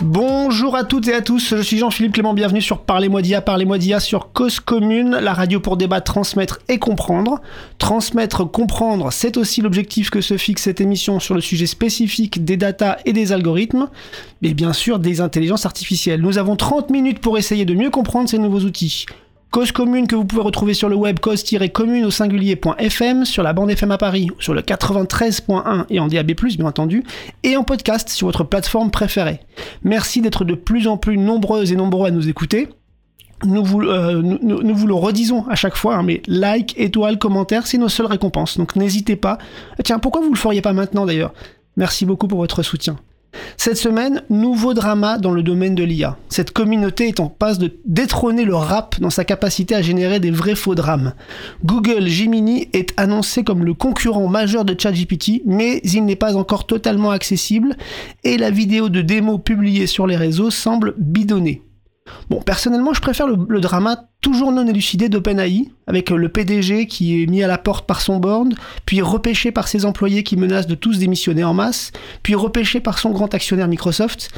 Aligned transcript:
Bonjour 0.00 0.76
à 0.76 0.84
toutes 0.84 1.08
et 1.08 1.14
à 1.14 1.22
tous, 1.22 1.56
je 1.56 1.62
suis 1.62 1.78
Jean-Philippe 1.78 2.12
Clément, 2.12 2.32
bienvenue 2.32 2.62
sur 2.62 2.82
Parlez-moi 2.82 3.20
d'IA, 3.20 3.40
Parlez-moi 3.40 3.78
d'IA 3.78 3.98
sur 3.98 4.32
Cause 4.32 4.60
Commune, 4.60 5.10
la 5.10 5.32
radio 5.34 5.58
pour 5.58 5.76
débattre, 5.76 6.12
transmettre 6.12 6.60
et 6.68 6.78
comprendre. 6.78 7.40
Transmettre, 7.78 8.48
comprendre, 8.48 9.10
c'est 9.10 9.36
aussi 9.36 9.60
l'objectif 9.60 10.10
que 10.10 10.20
se 10.20 10.36
fixe 10.36 10.62
cette 10.62 10.80
émission 10.80 11.18
sur 11.18 11.34
le 11.34 11.40
sujet 11.40 11.66
spécifique 11.66 12.44
des 12.44 12.56
datas 12.56 12.98
et 13.06 13.12
des 13.12 13.32
algorithmes, 13.32 13.88
mais 14.40 14.54
bien 14.54 14.72
sûr 14.72 15.00
des 15.00 15.20
intelligences 15.20 15.66
artificielles. 15.66 16.20
Nous 16.20 16.38
avons 16.38 16.54
30 16.54 16.90
minutes 16.90 17.18
pour 17.18 17.36
essayer 17.36 17.64
de 17.64 17.74
mieux 17.74 17.90
comprendre 17.90 18.28
ces 18.28 18.38
nouveaux 18.38 18.60
outils. 18.60 19.04
Cause 19.50 19.72
commune 19.72 20.06
que 20.06 20.14
vous 20.14 20.26
pouvez 20.26 20.42
retrouver 20.42 20.74
sur 20.74 20.90
le 20.90 20.96
web 20.96 21.20
cause-commune 21.20 22.04
au 22.04 22.10
singulier.fm, 22.10 23.24
sur 23.24 23.42
la 23.42 23.54
bande 23.54 23.70
FM 23.70 23.90
à 23.90 23.96
Paris, 23.96 24.28
sur 24.38 24.52
le 24.52 24.60
93.1 24.60 25.86
et 25.88 26.00
en 26.00 26.06
DAB+, 26.06 26.32
bien 26.32 26.66
entendu, 26.66 27.02
et 27.44 27.56
en 27.56 27.64
podcast 27.64 28.10
sur 28.10 28.26
votre 28.26 28.44
plateforme 28.44 28.90
préférée. 28.90 29.40
Merci 29.84 30.20
d'être 30.20 30.44
de 30.44 30.54
plus 30.54 30.86
en 30.86 30.98
plus 30.98 31.16
nombreuses 31.16 31.72
et 31.72 31.76
nombreux 31.76 32.08
à 32.08 32.10
nous 32.10 32.28
écouter. 32.28 32.68
Nous 33.44 33.64
vous, 33.64 33.80
euh, 33.80 34.20
le 34.20 34.94
redisons 34.94 35.46
à 35.48 35.54
chaque 35.54 35.76
fois, 35.76 35.96
hein, 35.96 36.02
mais 36.02 36.22
like, 36.26 36.74
étoile, 36.78 37.18
commentaire, 37.18 37.66
c'est 37.66 37.78
nos 37.78 37.88
seules 37.88 38.06
récompenses. 38.06 38.58
Donc 38.58 38.76
n'hésitez 38.76 39.16
pas. 39.16 39.38
Tiens, 39.82 39.98
pourquoi 39.98 40.20
vous 40.20 40.30
le 40.30 40.38
feriez 40.38 40.60
pas 40.60 40.74
maintenant 40.74 41.06
d'ailleurs? 41.06 41.32
Merci 41.78 42.04
beaucoup 42.04 42.28
pour 42.28 42.40
votre 42.40 42.62
soutien. 42.62 42.98
Cette 43.56 43.76
semaine, 43.76 44.22
nouveau 44.30 44.72
drama 44.72 45.18
dans 45.18 45.32
le 45.32 45.42
domaine 45.42 45.74
de 45.74 45.82
l'IA. 45.84 46.16
Cette 46.28 46.52
communauté 46.52 47.08
est 47.08 47.20
en 47.20 47.28
passe 47.28 47.58
de 47.58 47.74
détrôner 47.84 48.44
le 48.44 48.54
rap 48.54 48.98
dans 49.00 49.10
sa 49.10 49.24
capacité 49.24 49.74
à 49.74 49.82
générer 49.82 50.20
des 50.20 50.30
vrais 50.30 50.54
faux 50.54 50.74
drames. 50.74 51.12
Google 51.64 52.06
Gemini 52.06 52.68
est 52.72 52.94
annoncé 52.96 53.44
comme 53.44 53.64
le 53.64 53.74
concurrent 53.74 54.28
majeur 54.28 54.64
de 54.64 54.78
ChatGPT, 54.78 55.42
mais 55.44 55.80
il 55.84 56.04
n'est 56.04 56.16
pas 56.16 56.36
encore 56.36 56.66
totalement 56.66 57.10
accessible 57.10 57.76
et 58.24 58.38
la 58.38 58.50
vidéo 58.50 58.88
de 58.88 59.02
démo 59.02 59.38
publiée 59.38 59.86
sur 59.86 60.06
les 60.06 60.16
réseaux 60.16 60.50
semble 60.50 60.94
bidonnée. 60.96 61.62
Bon, 62.30 62.42
personnellement, 62.42 62.92
je 62.92 63.00
préfère 63.00 63.26
le, 63.26 63.60
drama 63.60 64.04
toujours 64.20 64.52
non 64.52 64.66
élucidé 64.66 65.08
d'OpenAI, 65.08 65.70
avec 65.86 66.10
le 66.10 66.28
PDG 66.28 66.86
qui 66.86 67.22
est 67.22 67.26
mis 67.26 67.42
à 67.42 67.46
la 67.46 67.58
porte 67.58 67.86
par 67.86 68.00
son 68.00 68.18
board, 68.18 68.54
puis 68.84 69.00
repêché 69.00 69.52
par 69.52 69.68
ses 69.68 69.84
employés 69.84 70.22
qui 70.22 70.36
menacent 70.36 70.66
de 70.66 70.74
tous 70.74 70.98
démissionner 70.98 71.44
en 71.44 71.54
masse, 71.54 71.92
puis 72.22 72.34
repêché 72.34 72.80
par 72.80 72.98
son 72.98 73.10
grand 73.10 73.32
actionnaire 73.34 73.68
Microsoft. 73.68 74.30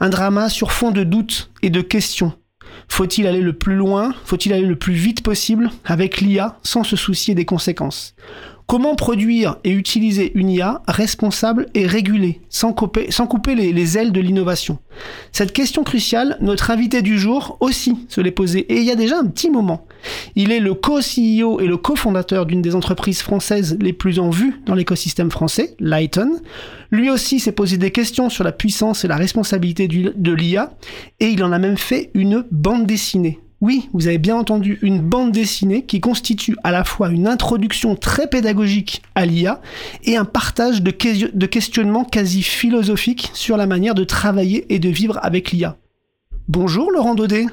Un 0.00 0.08
drama 0.08 0.48
sur 0.48 0.72
fond 0.72 0.90
de 0.90 1.04
doutes 1.04 1.50
et 1.62 1.70
de 1.70 1.80
questions. 1.80 2.32
Faut-il 2.88 3.26
aller 3.26 3.40
le 3.40 3.52
plus 3.52 3.76
loin? 3.76 4.14
Faut-il 4.24 4.52
aller 4.52 4.66
le 4.66 4.76
plus 4.76 4.94
vite 4.94 5.22
possible 5.22 5.70
avec 5.84 6.20
l'IA 6.20 6.58
sans 6.62 6.84
se 6.84 6.96
soucier 6.96 7.34
des 7.34 7.44
conséquences? 7.44 8.14
Comment 8.66 8.94
produire 8.94 9.56
et 9.64 9.70
utiliser 9.70 10.32
une 10.34 10.48
IA 10.48 10.82
responsable 10.88 11.66
et 11.74 11.86
régulée, 11.86 12.40
sans 12.48 12.72
couper, 12.72 13.08
les, 13.54 13.72
les 13.72 13.98
ailes 13.98 14.12
de 14.12 14.20
l'innovation? 14.20 14.78
Cette 15.30 15.52
question 15.52 15.84
cruciale, 15.84 16.38
notre 16.40 16.70
invité 16.70 17.02
du 17.02 17.18
jour 17.18 17.56
aussi 17.60 18.06
se 18.08 18.20
l'est 18.20 18.30
posée, 18.30 18.60
et 18.72 18.76
il 18.76 18.84
y 18.84 18.90
a 18.90 18.96
déjà 18.96 19.18
un 19.18 19.26
petit 19.26 19.50
moment. 19.50 19.86
Il 20.36 20.52
est 20.52 20.60
le 20.60 20.74
co-CEO 20.74 21.60
et 21.60 21.66
le 21.66 21.76
cofondateur 21.76 22.46
d'une 22.46 22.62
des 22.62 22.74
entreprises 22.74 23.20
françaises 23.20 23.76
les 23.80 23.92
plus 23.92 24.18
en 24.18 24.30
vue 24.30 24.60
dans 24.64 24.74
l'écosystème 24.74 25.30
français, 25.30 25.76
Lighton. 25.78 26.40
Lui 26.90 27.10
aussi 27.10 27.40
s'est 27.40 27.52
posé 27.52 27.76
des 27.76 27.90
questions 27.90 28.30
sur 28.30 28.44
la 28.44 28.52
puissance 28.52 29.04
et 29.04 29.08
la 29.08 29.16
responsabilité 29.16 29.88
de 29.88 30.32
l'IA, 30.32 30.72
et 31.20 31.28
il 31.28 31.42
en 31.44 31.52
a 31.52 31.58
même 31.58 31.78
fait 31.78 32.10
une 32.14 32.44
bande 32.50 32.86
dessinée. 32.86 33.38
Oui, 33.62 33.88
vous 33.92 34.08
avez 34.08 34.18
bien 34.18 34.34
entendu, 34.34 34.80
une 34.82 34.98
bande 34.98 35.30
dessinée 35.30 35.84
qui 35.84 36.00
constitue 36.00 36.56
à 36.64 36.72
la 36.72 36.82
fois 36.82 37.10
une 37.10 37.28
introduction 37.28 37.94
très 37.94 38.28
pédagogique 38.28 39.02
à 39.14 39.24
l'IA 39.24 39.60
et 40.02 40.16
un 40.16 40.24
partage 40.24 40.82
de, 40.82 40.90
que 40.90 41.30
de 41.32 41.46
questionnements 41.46 42.02
quasi 42.02 42.42
philosophiques 42.42 43.30
sur 43.34 43.56
la 43.56 43.68
manière 43.68 43.94
de 43.94 44.02
travailler 44.02 44.66
et 44.74 44.80
de 44.80 44.88
vivre 44.88 45.20
avec 45.22 45.52
l'IA. 45.52 45.76
Bonjour 46.48 46.90
Laurent 46.90 47.14
Daudet. 47.14 47.46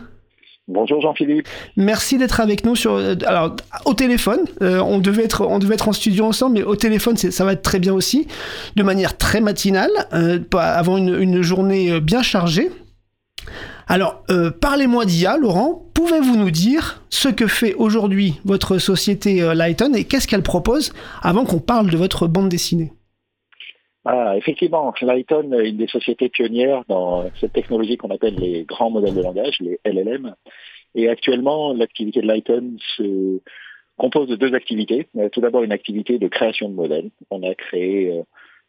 Bonjour 0.68 1.00
Jean-Philippe. 1.00 1.48
Merci 1.78 2.18
d'être 2.18 2.40
avec 2.40 2.66
nous 2.66 2.76
sur 2.76 2.96
alors 3.28 3.56
au 3.86 3.94
téléphone. 3.94 4.40
Euh, 4.64 4.80
on 4.80 4.98
devait 4.98 5.26
être 5.26 5.46
on 5.46 5.60
devait 5.60 5.76
être 5.76 5.90
en 5.90 5.94
studio 5.94 6.26
ensemble, 6.26 6.56
mais 6.56 6.64
au 6.64 6.76
téléphone 6.76 7.18
ça 7.18 7.46
va 7.46 7.54
être 7.54 7.62
très 7.62 7.80
bien 7.80 7.94
aussi, 7.94 8.28
de 8.76 8.82
manière 8.82 9.16
très 9.16 9.42
matinale, 9.42 9.92
euh, 10.14 10.40
avant 10.54 10.98
une, 10.98 11.14
une 11.22 11.44
journée 11.44 12.00
bien 12.00 12.24
chargée. 12.24 12.72
Alors, 13.92 14.24
euh, 14.30 14.52
parlez-moi 14.52 15.04
d'IA, 15.06 15.38
Laurent. 15.38 15.82
Pouvez-vous 15.96 16.38
nous 16.38 16.52
dire 16.52 17.02
ce 17.10 17.28
que 17.28 17.48
fait 17.48 17.74
aujourd'hui 17.74 18.36
votre 18.46 18.78
société 18.78 19.42
euh, 19.42 19.56
Lighton 19.56 19.96
et 19.96 20.04
qu'est-ce 20.04 20.28
qu'elle 20.28 20.44
propose 20.44 20.94
avant 21.24 21.44
qu'on 21.44 21.60
parle 21.60 21.90
de 21.90 21.98
votre 21.98 22.28
bande 22.28 22.50
dessinée? 22.50 22.92
Ah, 24.06 24.36
effectivement, 24.38 24.94
Lighton 25.02 25.52
est 25.54 25.70
une 25.70 25.78
des 25.78 25.88
sociétés 25.88 26.30
pionnières 26.30 26.84
dans 26.88 27.26
cette 27.42 27.54
technologie 27.54 27.98
qu'on 27.98 28.12
appelle 28.12 28.36
les 28.36 28.64
grands 28.64 28.92
modèles 28.92 29.16
de 29.16 29.24
langage, 29.24 29.58
les 29.60 29.80
LLM. 29.84 30.36
Et 30.94 31.10
actuellement, 31.10 31.74
l'activité 31.74 32.22
de 32.22 32.28
Lighton 32.28 32.76
se 32.96 33.40
compose 33.98 34.28
de 34.28 34.36
deux 34.36 34.54
activités. 34.54 35.08
Tout 35.32 35.42
d'abord, 35.42 35.64
une 35.64 35.72
activité 35.72 36.20
de 36.20 36.28
création 36.28 36.70
de 36.70 36.76
modèles. 36.76 37.10
On 37.32 37.42
a 37.42 37.56
créé 37.56 38.12
euh, 38.12 38.22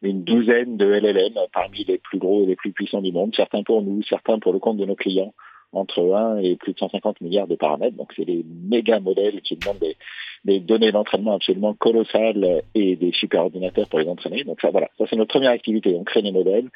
une 0.03 0.25
douzaine 0.25 0.77
de 0.77 0.87
LLM 0.87 1.35
parmi 1.53 1.85
les 1.85 1.99
plus 1.99 2.19
gros 2.19 2.43
et 2.43 2.47
les 2.47 2.57
plus 2.57 2.73
puissants 2.73 3.03
du 3.03 3.13
monde, 3.13 3.35
certains 3.37 3.63
pour 3.63 3.83
nous, 3.83 4.03
certains 4.03 4.39
pour 4.39 4.53
le 4.53 4.59
compte 4.59 4.79
de 4.79 4.87
nos 4.87 4.95
clients, 4.95 5.35
entre 5.73 6.15
1 6.15 6.39
et 6.39 6.57
plus 6.57 6.73
de 6.73 6.79
150 6.79 7.21
milliards 7.21 7.47
de 7.47 7.57
paramètres. 7.57 7.97
Donc 7.97 8.13
c'est 8.17 8.25
des 8.25 8.45
méga 8.69 9.01
modèles 9.01 9.41
qui 9.43 9.57
demandent 9.57 9.79
des, 9.79 9.97
des 10.45 10.61
données 10.61 10.93
d'entraînement 10.93 11.35
absolument 11.35 11.75
colossales 11.75 12.63
et 12.75 12.97
des 12.97 13.13
super 13.13 13.43
ordinateurs 13.43 13.89
pour 13.89 13.99
les 13.99 14.09
entraîner. 14.09 14.45
Donc 14.45 14.61
ça 14.61 14.71
voilà, 14.71 14.89
ça 14.99 15.05
c'est 15.09 15.17
notre 15.17 15.33
première 15.33 15.51
activité, 15.51 15.95
on 15.95 16.05
crée 16.05 16.23
des 16.23 16.33
modèles. 16.33 16.69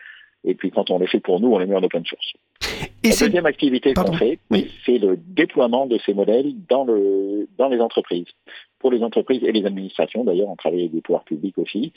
Et 0.46 0.54
puis 0.54 0.70
quand 0.70 0.90
on 0.90 0.98
les 0.98 1.06
fait 1.06 1.20
pour 1.20 1.40
nous, 1.40 1.52
on 1.52 1.58
les 1.58 1.66
met 1.66 1.74
en 1.74 1.82
open 1.82 2.04
source. 2.04 2.34
Et 3.02 3.10
la 3.10 3.16
deuxième 3.16 3.46
activité 3.46 3.94
qu'on 3.94 4.12
fait, 4.12 4.38
oui. 4.50 4.70
c'est 4.84 4.98
le 4.98 5.16
déploiement 5.16 5.86
de 5.86 5.98
ces 6.04 6.12
modèles 6.12 6.52
dans, 6.68 6.84
le, 6.84 7.48
dans 7.58 7.68
les 7.68 7.80
entreprises. 7.80 8.26
Pour 8.78 8.90
les 8.90 9.02
entreprises 9.02 9.42
et 9.42 9.52
les 9.52 9.64
administrations, 9.64 10.24
d'ailleurs, 10.24 10.48
on 10.48 10.56
travaille 10.56 10.80
avec 10.80 10.92
des 10.92 11.00
pouvoirs 11.00 11.24
publics 11.24 11.56
aussi. 11.58 11.92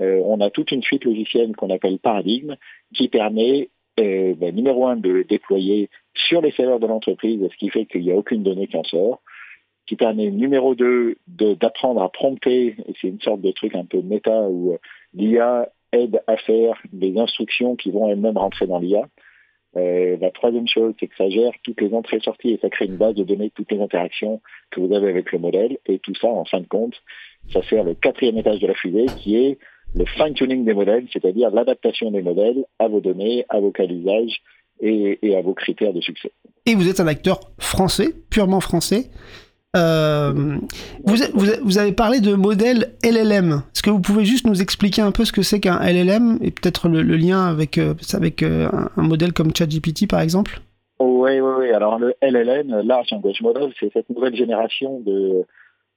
Euh, 0.00 0.20
on 0.24 0.40
a 0.40 0.50
toute 0.50 0.70
une 0.70 0.82
suite 0.82 1.04
logicielle 1.04 1.56
qu'on 1.56 1.70
appelle 1.70 1.98
Paradigme 1.98 2.56
qui 2.94 3.08
permet, 3.08 3.68
euh, 3.98 4.34
ben, 4.34 4.54
numéro 4.54 4.86
un, 4.86 4.96
de 4.96 5.22
déployer 5.28 5.90
sur 6.14 6.40
les 6.40 6.52
serveurs 6.52 6.80
de 6.80 6.86
l'entreprise, 6.86 7.40
ce 7.50 7.56
qui 7.56 7.68
fait 7.70 7.86
qu'il 7.86 8.02
n'y 8.02 8.12
a 8.12 8.16
aucune 8.16 8.42
donnée 8.42 8.66
qui 8.66 8.76
en 8.76 8.84
sort, 8.84 9.20
qui 9.86 9.96
permet, 9.96 10.30
numéro 10.30 10.74
deux, 10.74 11.16
d'apprendre 11.26 12.02
à 12.02 12.10
prompter, 12.10 12.76
et 12.86 12.94
c'est 13.00 13.08
une 13.08 13.20
sorte 13.20 13.40
de 13.40 13.50
truc 13.52 13.74
un 13.74 13.84
peu 13.84 14.02
méta 14.02 14.42
où 14.48 14.72
euh, 14.72 14.78
l'IA 15.14 15.68
aide 15.92 16.22
à 16.26 16.36
faire 16.36 16.78
des 16.92 17.18
instructions 17.18 17.74
qui 17.74 17.90
vont 17.90 18.08
elles-mêmes 18.08 18.36
rentrer 18.36 18.66
dans 18.66 18.78
l'IA. 18.78 19.08
Euh, 19.76 20.16
la 20.20 20.30
troisième 20.30 20.66
chose, 20.66 20.94
c'est 20.98 21.06
que 21.06 21.16
ça 21.16 21.28
gère 21.28 21.52
toutes 21.62 21.80
les 21.80 21.92
entrées 21.94 22.20
sorties 22.20 22.50
et 22.50 22.58
ça 22.58 22.70
crée 22.70 22.86
une 22.86 22.96
base 22.96 23.14
de 23.14 23.24
données 23.24 23.48
de 23.48 23.52
toutes 23.54 23.70
les 23.70 23.80
interactions 23.80 24.40
que 24.70 24.80
vous 24.80 24.92
avez 24.94 25.08
avec 25.08 25.32
le 25.32 25.38
modèle. 25.38 25.78
Et 25.86 25.98
tout 25.98 26.14
ça, 26.14 26.28
en 26.28 26.44
fin 26.44 26.60
de 26.60 26.66
compte, 26.66 26.94
ça 27.52 27.62
sert 27.62 27.84
le 27.84 27.94
quatrième 27.94 28.38
étage 28.38 28.60
de 28.60 28.66
la 28.66 28.74
fusée 28.74 29.06
qui 29.18 29.36
est 29.36 29.58
le 29.94 30.04
fine-tuning 30.04 30.64
des 30.64 30.74
modèles, 30.74 31.06
c'est-à-dire 31.12 31.50
l'adaptation 31.50 32.10
des 32.10 32.22
modèles 32.22 32.64
à 32.78 32.88
vos 32.88 33.00
données, 33.00 33.44
à 33.48 33.60
vos 33.60 33.70
cas 33.70 33.86
d'usage 33.86 34.40
et, 34.80 35.18
et, 35.22 35.36
à 35.36 35.42
vos 35.42 35.54
critères 35.54 35.92
de 35.92 36.00
succès. 36.00 36.30
Et 36.66 36.74
vous 36.74 36.88
êtes 36.88 37.00
un 37.00 37.06
acteur 37.06 37.40
français, 37.58 38.14
purement 38.30 38.60
français. 38.60 39.10
Euh, 39.76 40.32
vous, 41.04 41.16
vous, 41.34 41.46
vous, 41.62 41.78
avez 41.78 41.92
parlé 41.92 42.20
de 42.20 42.34
modèle 42.34 42.94
LLM. 43.04 43.62
Est-ce 43.74 43.82
que 43.82 43.90
vous 43.90 44.00
pouvez 44.00 44.24
juste 44.24 44.46
nous 44.46 44.62
expliquer 44.62 45.02
un 45.02 45.12
peu 45.12 45.24
ce 45.24 45.32
que 45.32 45.42
c'est 45.42 45.60
qu'un 45.60 45.78
LLM 45.80 46.38
et 46.40 46.50
peut-être 46.50 46.88
le, 46.88 47.02
le, 47.02 47.16
lien 47.16 47.44
avec, 47.46 47.76
euh, 47.76 47.94
avec 48.14 48.42
euh, 48.42 48.68
un, 48.72 48.88
un, 48.96 49.02
modèle 49.02 49.32
comme 49.32 49.54
ChatGPT 49.54 50.08
par 50.08 50.20
exemple? 50.20 50.60
Oui, 51.00 51.38
oui, 51.40 51.52
oui. 51.58 51.70
Alors 51.70 51.98
le 51.98 52.14
LLM, 52.22 52.80
Large 52.80 53.10
Language 53.12 53.42
Model, 53.42 53.72
c'est 53.78 53.92
cette 53.92 54.08
nouvelle 54.08 54.34
génération 54.34 55.00
de, 55.00 55.44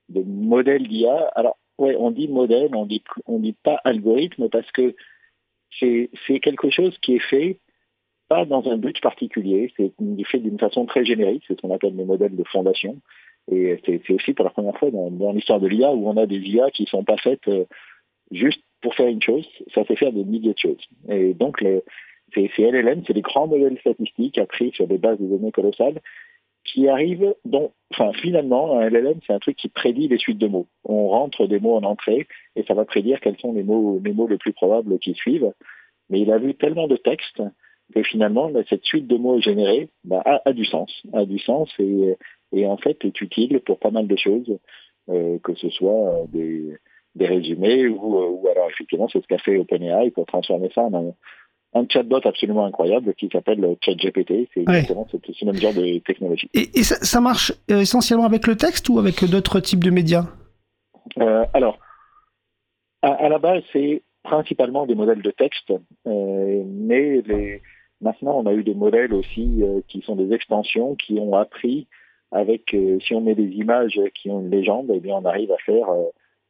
de 0.10 0.22
modèles 0.26 0.88
d'IA. 0.88 1.32
Alors 1.36 1.58
ouais, 1.82 1.96
on 1.98 2.12
dit 2.12 2.28
modèle, 2.28 2.76
on 2.76 2.86
dit 2.86 3.04
on 3.26 3.40
dit 3.40 3.56
pas 3.64 3.80
algorithme 3.84 4.50
parce 4.50 4.72
que 4.72 4.96
c'est 5.80 6.10
c'est 6.26 6.40
quelque 6.40 6.70
chose 6.70 6.98
qui 7.02 7.16
est 7.16 7.30
fait 7.30 7.60
pas 8.30 8.46
dans 8.46 8.66
un 8.70 8.78
but 8.78 9.00
particulier, 9.02 9.74
c'est 9.76 9.92
fait 10.26 10.40
d'une 10.40 10.60
façon 10.60 10.86
très 10.86 11.04
générique, 11.04 11.44
c'est 11.48 11.56
ce 11.56 11.62
qu'on 11.62 11.74
appelle 11.74 11.96
les 11.96 12.06
modèles 12.06 12.36
de 12.36 12.44
fondation. 12.46 12.98
Et 13.52 13.78
c'est 13.86 14.10
aussi 14.12 14.34
pour 14.34 14.46
la 14.46 14.52
première 14.52 14.78
fois 14.78 14.92
dans, 14.92 15.34
l'histoire 15.34 15.60
de 15.60 15.68
l'IA 15.68 15.92
où 15.92 16.08
on 16.08 16.16
a 16.16 16.28
des 16.28 16.38
IA 16.38 16.70
qui 16.72 16.86
sont 16.86 17.04
pas 17.04 17.18
faites 17.18 17.48
euh, 17.48 17.66
juste 18.30 18.62
pour 18.82 18.96
faire 18.96 19.08
une 19.08 19.22
chose, 19.22 19.46
ça 19.74 19.84
fait 19.84 19.96
faire 19.96 20.14
des 20.14 20.24
milliers 20.24 20.54
de 20.54 20.60
choses. 20.60 20.86
Et 21.10 21.34
donc 21.34 21.60
les, 21.60 21.82
ces, 22.34 22.50
ces 22.56 22.72
LLM, 22.72 23.04
c'est 23.06 23.14
des 23.14 23.22
grands 23.22 23.48
modèles 23.48 23.78
statistiques 23.80 24.38
appris 24.38 24.72
sur 24.72 24.88
des 24.88 24.98
bases 24.98 25.20
de 25.20 25.28
données 25.28 25.52
colossales 25.52 26.00
qui 26.64 26.88
arrive, 26.88 27.34
dont, 27.46 27.72
finalement, 28.22 28.80
un 28.80 28.90
LLM, 28.90 29.20
c'est 29.26 29.34
un 29.34 29.40
truc 29.40 29.58
qui 29.58 29.70
prédit 29.70 30.08
les 30.08 30.18
suites 30.18 30.38
de 30.38 30.48
mots. 30.48 30.68
On 30.84 31.08
rentre 31.10 31.48
des 31.48 31.60
mots 31.60 31.76
en 31.76 31.84
entrée 31.84 32.28
et 32.56 32.64
ça 32.64 32.74
va 32.74 32.86
prédire 32.86 33.20
quels 33.20 33.38
sont 33.38 33.54
les 33.54 33.64
mots, 33.64 34.00
les 34.04 34.14
mots 34.14 34.28
plus 34.28 34.54
probables 34.54 35.00
qui 35.00 35.14
suivent. 35.14 35.54
Mais 36.10 36.20
il 36.20 36.32
a 36.32 36.38
vu 36.38 36.56
tellement 36.56 36.88
de 36.88 36.98
textes 36.98 37.42
que 37.94 38.04
finalement, 38.04 38.50
bah, 38.50 38.62
cette 38.70 38.86
suite 38.86 39.08
de 39.08 39.18
mots 39.18 39.40
générés 39.42 39.90
bah, 40.04 40.24
a, 40.46 40.54
du 40.54 40.66
sens, 40.66 40.92
a 41.14 41.26
du 41.26 41.40
sens 41.40 41.70
et, 41.80 42.66
en 42.66 42.78
fait 42.78 43.04
est 43.04 43.22
utile 43.22 43.60
pour 43.62 43.80
pas 43.80 43.92
mal 43.92 44.08
de 44.08 44.16
choses, 44.16 44.58
euh, 45.10 45.40
que 45.40 45.56
ce 45.56 45.70
soit 45.70 46.26
des, 46.30 46.78
des 47.16 47.26
résumés 47.26 47.88
ou, 47.88 48.18
ou 48.18 48.48
alors 48.48 48.70
effectivement 48.70 49.08
c'est 49.10 49.22
ce 49.22 49.28
qu'a 49.28 49.38
fait 49.40 49.58
OpenAI 49.58 50.12
pour 50.12 50.26
transformer 50.26 50.70
ça 50.74 50.84
en 50.84 50.94
un, 50.94 51.14
un 51.74 51.86
chatbot 51.88 52.22
absolument 52.26 52.66
incroyable 52.66 53.14
qui 53.16 53.30
s'appelle 53.32 53.78
ChatGPT. 53.82 54.50
C'est 54.54 54.62
exactement 54.62 55.08
ce 55.10 55.46
même 55.46 55.56
genre 55.56 55.74
de 55.74 56.00
technologie. 56.00 56.50
Et, 56.54 56.80
et 56.80 56.84
ça, 56.84 56.96
ça, 56.98 57.22
marche 57.22 57.54
essentiellement 57.68 58.26
avec 58.26 58.48
le 58.48 58.58
texte 58.58 58.90
ou 58.90 59.00
avec 59.00 59.24
d'autres 59.26 59.60
types 59.60 59.84
de 59.84 59.90
médias? 59.90 60.26
Euh, 61.20 61.46
Alors, 61.54 61.78
à, 63.02 63.14
à, 63.14 63.30
la 63.30 63.40
base, 63.40 63.64
c'est 63.72 64.04
principalement 64.24 64.86
des 64.86 64.96
modèles 64.96 65.22
de 65.22 65.32
texte, 65.32 65.72
euh, 66.08 66.64
mais 66.66 67.22
les, 67.22 67.62
maintenant 68.02 68.38
on 68.38 68.46
a 68.46 68.54
eu 68.54 68.64
des 68.64 68.76
modèles 68.76 69.14
aussi 69.14 69.64
euh, 69.64 69.82
qui 69.88 70.02
sont 70.02 70.16
des 70.16 70.34
extensions 70.34 70.96
qui 70.96 71.20
ont 71.20 71.36
appris 71.36 71.88
avec, 72.32 72.74
euh, 72.74 73.00
si 73.00 73.14
on 73.14 73.22
met 73.22 73.36
des 73.36 73.50
images 73.50 74.00
qui 74.16 74.30
ont 74.30 74.42
une 74.42 74.50
légende, 74.50 74.92
eh 74.94 75.00
bien 75.00 75.16
on 75.16 75.26
arrive 75.26 75.52
à 75.52 75.58
faire 75.58 75.90
euh, 75.90 76.06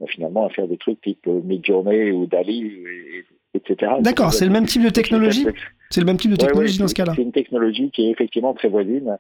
finalement 0.08 0.46
à 0.46 0.50
faire 0.50 0.68
des 0.68 0.78
trucs 0.78 1.02
type 1.02 1.28
Midjourney 1.28 2.12
ou 2.12 2.26
Dali 2.26 2.66
et, 2.66 3.26
etc. 3.54 3.94
D'accord, 4.00 4.34
c'est 4.34 4.46
le 4.46 4.52
même 4.52 4.66
type 4.66 4.84
de 4.84 4.90
technologie. 4.90 5.46
C'est 5.90 6.00
le 6.00 6.06
même 6.06 6.18
type 6.18 6.32
de 6.32 6.36
technologie 6.38 6.74
ouais, 6.74 6.78
ouais, 6.78 6.84
dans 6.84 6.88
ce 6.88 6.96
cas-là. 6.96 7.14
C'est 7.16 7.22
une 7.22 7.32
technologie 7.32 7.92
qui 7.92 8.08
est 8.08 8.12
effectivement 8.12 8.54
très 8.54 8.70
voisine, 8.70 9.18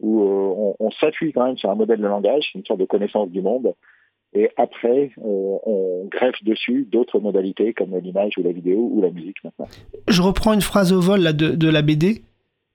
où 0.00 0.22
euh, 0.22 0.54
on, 0.56 0.76
on 0.78 0.90
s'appuie 0.90 1.32
quand 1.32 1.46
même 1.46 1.58
sur 1.58 1.70
un 1.70 1.74
modèle 1.74 2.00
de 2.00 2.06
langage, 2.06 2.50
une 2.54 2.64
sorte 2.64 2.80
de 2.80 2.86
connaissance 2.86 3.30
du 3.30 3.42
monde, 3.42 3.74
et 4.34 4.50
après 4.56 5.12
euh, 5.18 5.56
on 5.64 6.08
greffe 6.10 6.42
dessus 6.42 6.88
d'autres 6.90 7.20
modalités 7.20 7.72
comme 7.72 7.96
l'image 7.96 8.32
ou 8.36 8.42
la 8.42 8.52
vidéo 8.52 8.90
ou 8.92 9.00
la 9.00 9.10
musique 9.10 9.36
maintenant. 9.44 9.68
Je 10.08 10.22
reprends 10.22 10.52
une 10.52 10.60
phrase 10.60 10.92
au 10.92 11.00
vol 11.00 11.20
là, 11.20 11.32
de, 11.32 11.50
de 11.50 11.68
la 11.68 11.82
BD. 11.82 12.22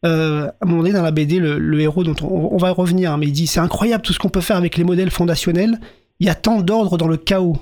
Euh, 0.05 0.47
à 0.47 0.53
un 0.61 0.65
moment 0.65 0.83
donné 0.83 0.93
dans 0.93 1.01
la 1.01 1.11
BD, 1.11 1.39
le, 1.39 1.59
le 1.59 1.79
héros 1.81 2.05
dont 2.05 2.15
on, 2.21 2.53
on, 2.53 2.57
va 2.57 2.71
revenir, 2.71 3.11
hein, 3.11 3.17
mais 3.17 3.27
il 3.27 3.33
dit 3.33 3.47
c'est 3.47 3.59
incroyable 3.59 4.01
tout 4.01 4.13
ce 4.13 4.19
qu'on 4.19 4.29
peut 4.29 4.39
faire 4.39 4.55
avec 4.55 4.77
les 4.77 4.85
modèles 4.85 5.11
fondationnels. 5.11 5.77
Il 6.21 6.27
y 6.27 6.29
a 6.29 6.35
tant 6.35 6.61
d'ordre 6.61 6.97
dans 6.97 7.07
le 7.07 7.17
chaos. 7.17 7.57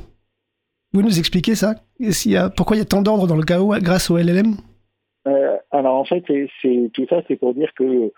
Vous 0.93 1.01
nous 1.01 1.19
expliquer 1.19 1.55
ça? 1.55 1.75
Il 1.99 2.11
y 2.25 2.37
a, 2.37 2.49
Pourquoi 2.49 2.75
il 2.75 2.79
y 2.79 2.81
a 2.81 2.85
tant 2.85 3.01
d'ordre 3.01 3.27
dans 3.27 3.35
le 3.35 3.43
chaos 3.43 3.73
grâce 3.81 4.09
au 4.09 4.17
LLM 4.17 4.55
euh, 5.27 5.57
Alors 5.71 5.95
en 5.95 6.05
fait, 6.05 6.23
c'est 6.61 6.91
tout 6.93 7.05
ça, 7.09 7.21
c'est 7.27 7.35
pour 7.35 7.53
dire 7.53 7.71
que 7.75 8.11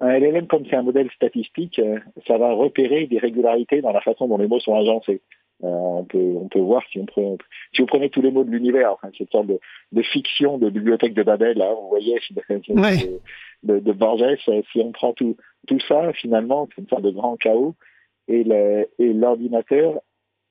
un 0.00 0.18
LLM, 0.18 0.46
comme 0.46 0.64
c'est 0.68 0.76
un 0.76 0.82
modèle 0.82 1.10
statistique, 1.14 1.80
ça 2.26 2.36
va 2.36 2.52
repérer 2.52 3.06
des 3.06 3.18
régularités 3.18 3.80
dans 3.80 3.92
la 3.92 4.00
façon 4.00 4.26
dont 4.26 4.38
les 4.38 4.48
mots 4.48 4.60
sont 4.60 4.74
agencés. 4.74 5.22
Euh, 5.62 5.68
on, 5.68 6.04
peut, 6.04 6.34
on 6.36 6.48
peut 6.48 6.60
voir 6.60 6.82
si 6.90 6.98
on 6.98 7.06
prend, 7.06 7.38
si 7.72 7.80
vous 7.80 7.86
prenez 7.86 8.10
tous 8.10 8.20
les 8.20 8.32
mots 8.32 8.42
de 8.42 8.50
l'univers, 8.50 8.92
enfin, 8.92 9.08
cette 9.16 9.30
sorte 9.30 9.46
de, 9.46 9.60
de, 9.92 10.02
fiction 10.02 10.58
de 10.58 10.68
bibliothèque 10.68 11.14
de 11.14 11.22
Babel, 11.22 11.56
là, 11.56 11.72
vous 11.72 11.88
voyez, 11.88 12.18
de, 12.30 12.80
ouais. 12.80 13.20
de, 13.62 13.78
de, 13.78 13.92
Borges, 13.92 14.36
si 14.44 14.80
on 14.80 14.90
prend 14.90 15.12
tout, 15.12 15.36
tout 15.68 15.80
ça, 15.86 16.12
finalement, 16.14 16.68
c'est 16.74 16.82
une 16.82 16.88
sorte 16.88 17.02
de 17.02 17.10
grand 17.10 17.36
chaos. 17.36 17.74
Et 18.26 18.42
l'ordinateur, 18.98 20.00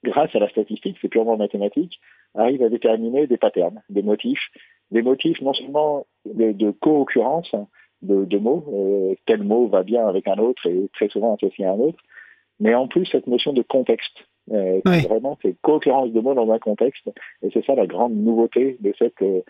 grâce 0.04 0.36
à 0.36 0.40
la 0.40 0.50
statistique, 0.50 0.98
c'est 1.02 1.08
purement 1.08 1.38
mathématique, 1.38 2.00
arrive 2.36 2.64
à 2.64 2.70
déterminer 2.70 3.28
des 3.28 3.38
patterns, 3.38 3.82
des 3.90 4.04
motifs, 4.04 4.50
des 4.92 5.02
motifs 5.02 5.42
non 5.42 5.54
seulement 5.54 6.06
de, 6.26 6.52
de 6.52 6.72
co-occurrence 6.72 7.54
de, 8.02 8.26
de, 8.26 8.38
mots, 8.38 8.66
euh, 8.74 9.16
tel 9.26 9.44
mot 9.44 9.68
va 9.68 9.84
bien 9.84 10.06
avec 10.08 10.28
un 10.28 10.38
autre 10.38 10.68
et 10.68 10.90
très 10.94 11.08
souvent 11.10 11.36
associé 11.36 11.66
à 11.66 11.72
un 11.72 11.80
autre, 11.80 12.00
mais 12.60 12.76
en 12.76 12.88
plus 12.88 13.06
cette 13.06 13.28
notion 13.28 13.54
de 13.54 13.62
contexte. 13.62 14.26
Euh, 14.52 14.82
oui. 14.86 15.02
Vraiment, 15.08 15.38
c'est 15.42 15.56
co-occurrence 15.62 16.12
de 16.12 16.20
mots 16.20 16.34
dans 16.34 16.52
un 16.52 16.60
contexte, 16.60 17.10
et 17.42 17.50
c'est 17.54 17.66
ça 17.66 17.76
la 17.76 17.88
grande 17.88 18.14
nouveauté 18.14 18.78
de 18.82 18.94
cette 19.00 19.22
euh, 19.22 19.42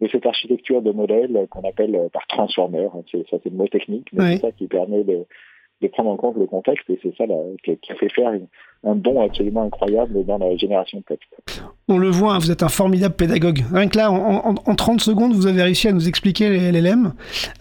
de 0.00 0.08
cette 0.08 0.26
architecture 0.26 0.82
de 0.82 0.90
modèle 0.90 1.46
qu'on 1.48 1.62
appelle 1.62 2.08
par 2.12 2.26
transformer. 2.26 2.88
Ça, 3.30 3.36
c'est 3.40 3.50
le 3.50 3.56
mot 3.56 3.68
technique, 3.68 4.08
mais 4.12 4.24
oui. 4.24 4.32
c'est 4.32 4.40
ça 4.40 4.50
qui 4.50 4.66
permet 4.66 5.04
de, 5.04 5.26
de 5.82 5.92
prendre 5.92 6.10
en 6.10 6.16
compte 6.16 6.36
le 6.36 6.46
contexte 6.46 6.88
et 6.90 6.98
c'est 7.02 7.14
ça 7.16 7.26
là, 7.26 7.34
qui, 7.64 7.76
qui, 7.78 7.92
fait 7.94 8.08
faire 8.08 8.32
une, 8.32 8.46
un 8.84 8.94
bond 8.94 9.22
absolument 9.22 9.62
incroyable 9.62 10.24
dans 10.24 10.38
la 10.38 10.56
génération 10.56 10.98
de 10.98 11.04
texte. 11.04 11.28
On 11.88 11.98
le 11.98 12.08
voit, 12.08 12.34
hein, 12.34 12.38
vous 12.38 12.50
êtes 12.50 12.62
un 12.62 12.68
formidable 12.68 13.14
pédagogue. 13.14 13.60
Rien 13.72 13.88
que 13.88 13.98
là, 13.98 14.10
en, 14.10 14.50
en, 14.50 14.54
en, 14.64 14.74
30 14.74 15.00
secondes, 15.00 15.32
vous 15.32 15.46
avez 15.46 15.62
réussi 15.62 15.88
à 15.88 15.92
nous 15.92 16.08
expliquer 16.08 16.48
les 16.48 16.72
LLM. 16.72 17.12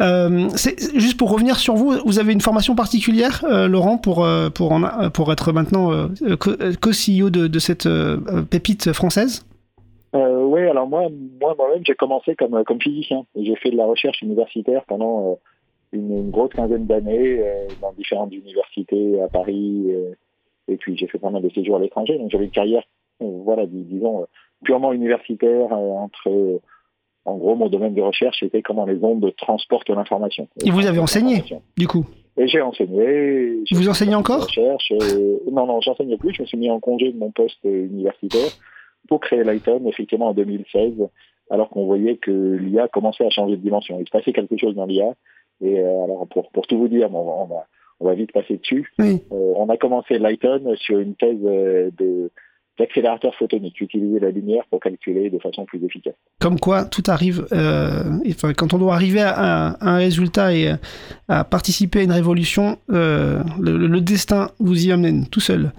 Euh, 0.01 0.49
juste 0.95 1.17
pour 1.17 1.31
revenir 1.31 1.57
sur 1.57 1.75
vous, 1.75 1.93
vous 2.05 2.19
avez 2.19 2.33
une 2.33 2.41
formation 2.41 2.75
particulière, 2.75 3.43
euh, 3.43 3.67
Laurent, 3.67 3.97
pour, 3.97 4.27
pour, 4.55 4.71
en, 4.71 5.09
pour 5.09 5.31
être 5.31 5.51
maintenant 5.51 5.91
euh, 5.91 6.35
co-CEO 6.35 7.29
de, 7.29 7.47
de, 7.47 7.59
cette 7.59 7.85
euh, 7.85 8.17
pépite 8.49 8.91
française? 8.93 9.45
Euh, 10.15 10.43
Oui, 10.43 10.61
alors 10.67 10.87
moi, 10.87 11.07
moi 11.39 11.55
moi-même, 11.57 11.83
j'ai 11.85 11.95
commencé 11.95 12.35
comme, 12.35 12.63
comme 12.65 12.81
physicien. 12.81 13.25
J'ai 13.35 13.55
fait 13.55 13.71
de 13.71 13.77
la 13.77 13.85
recherche 13.85 14.21
universitaire 14.21 14.83
pendant 14.87 15.39
une, 15.93 16.17
une, 16.17 16.31
grosse 16.31 16.51
quinzaine 16.51 16.85
d'années 16.85 17.39
euh, 17.39 17.67
dans 17.81 17.91
différentes 17.93 18.33
universités 18.33 19.21
à 19.21 19.27
Paris. 19.27 19.85
Euh, 19.89 20.13
et 20.67 20.77
puis 20.77 20.97
j'ai 20.97 21.07
fait 21.07 21.17
pas 21.17 21.29
mal 21.29 21.41
de 21.41 21.49
séjours 21.49 21.77
à 21.77 21.79
l'étranger. 21.79 22.17
Donc 22.17 22.29
j'avais 22.31 22.45
une 22.45 22.51
carrière, 22.51 22.83
euh, 23.21 23.25
voilà, 23.43 23.65
dis, 23.65 23.83
disons, 23.83 24.25
purement 24.63 24.93
universitaire 24.93 25.71
entre. 25.71 26.61
en 27.25 27.37
gros, 27.37 27.55
mon 27.55 27.69
domaine 27.69 27.93
de 27.93 28.01
recherche 28.01 28.43
était 28.43 28.61
comment 28.61 28.85
les 28.85 29.03
ondes 29.03 29.33
transportent 29.37 29.89
l'information. 29.89 30.47
Et 30.65 30.71
vous 30.71 30.85
avez 30.85 30.99
enseigné, 30.99 31.43
du 31.77 31.87
coup? 31.87 32.05
Et 32.37 32.47
j'ai 32.47 32.61
enseigné. 32.61 33.59
Vous 33.71 33.89
enseignez 33.89 34.15
encore? 34.15 34.45
recherche, 34.45 34.91
et... 34.91 35.51
Non, 35.51 35.65
non, 35.65 35.81
j'enseignais 35.81 36.17
plus. 36.17 36.33
Je 36.33 36.43
me 36.43 36.47
suis 36.47 36.57
mis 36.57 36.71
en 36.71 36.79
congé 36.79 37.11
de 37.11 37.17
mon 37.17 37.31
poste 37.31 37.63
universitaire 37.65 38.51
pour 39.07 39.19
créer 39.19 39.43
Lighton, 39.43 39.81
effectivement, 39.87 40.29
en 40.29 40.33
2016, 40.33 40.93
alors 41.49 41.69
qu'on 41.69 41.85
voyait 41.85 42.15
que 42.15 42.31
l'IA 42.31 42.87
commençait 42.87 43.25
à 43.25 43.29
changer 43.29 43.57
de 43.57 43.61
dimension. 43.61 43.99
Il 43.99 44.05
se 44.05 44.11
passait 44.11 44.31
quelque 44.31 44.57
chose 44.57 44.75
dans 44.75 44.85
l'IA 44.85 45.13
et 45.61 45.79
euh, 45.79 46.03
alors, 46.03 46.27
pour, 46.27 46.49
pour 46.51 46.67
tout 46.67 46.77
vous 46.77 46.87
dire, 46.87 47.13
on 47.13 47.23
va, 47.23 47.31
on 47.31 47.45
va, 47.45 47.67
on 47.99 48.05
va 48.05 48.13
vite 48.13 48.31
passer 48.31 48.57
dessus. 48.57 48.91
Oui. 48.99 49.21
Euh, 49.31 49.53
on 49.55 49.69
a 49.69 49.77
commencé 49.77 50.17
Lighton 50.17 50.75
sur 50.77 50.99
une 50.99 51.15
thèse 51.15 51.39
euh, 51.43 51.91
de 51.97 52.31
d'accélérateur 52.79 53.35
photonique, 53.35 53.79
utiliser 53.81 54.19
la 54.19 54.31
lumière 54.31 54.63
pour 54.69 54.79
calculer 54.79 55.29
de 55.29 55.37
façon 55.39 55.65
plus 55.65 55.83
efficace. 55.83 56.13
Comme 56.39 56.59
quoi, 56.59 56.85
tout 56.85 57.03
arrive, 57.07 57.45
euh, 57.51 58.19
quand 58.57 58.73
on 58.73 58.77
doit 58.77 58.93
arriver 58.95 59.21
à, 59.21 59.77
un 59.81 59.97
résultat 59.97 60.53
et 60.53 60.71
à 61.27 61.43
participer 61.43 61.99
à 61.99 62.03
une 62.03 62.11
révolution, 62.11 62.77
euh, 62.91 63.43
le, 63.59 63.99
destin 64.01 64.51
vous 64.59 64.87
y 64.87 64.91
amène 64.91 65.27
tout 65.27 65.41
seul. 65.41 65.73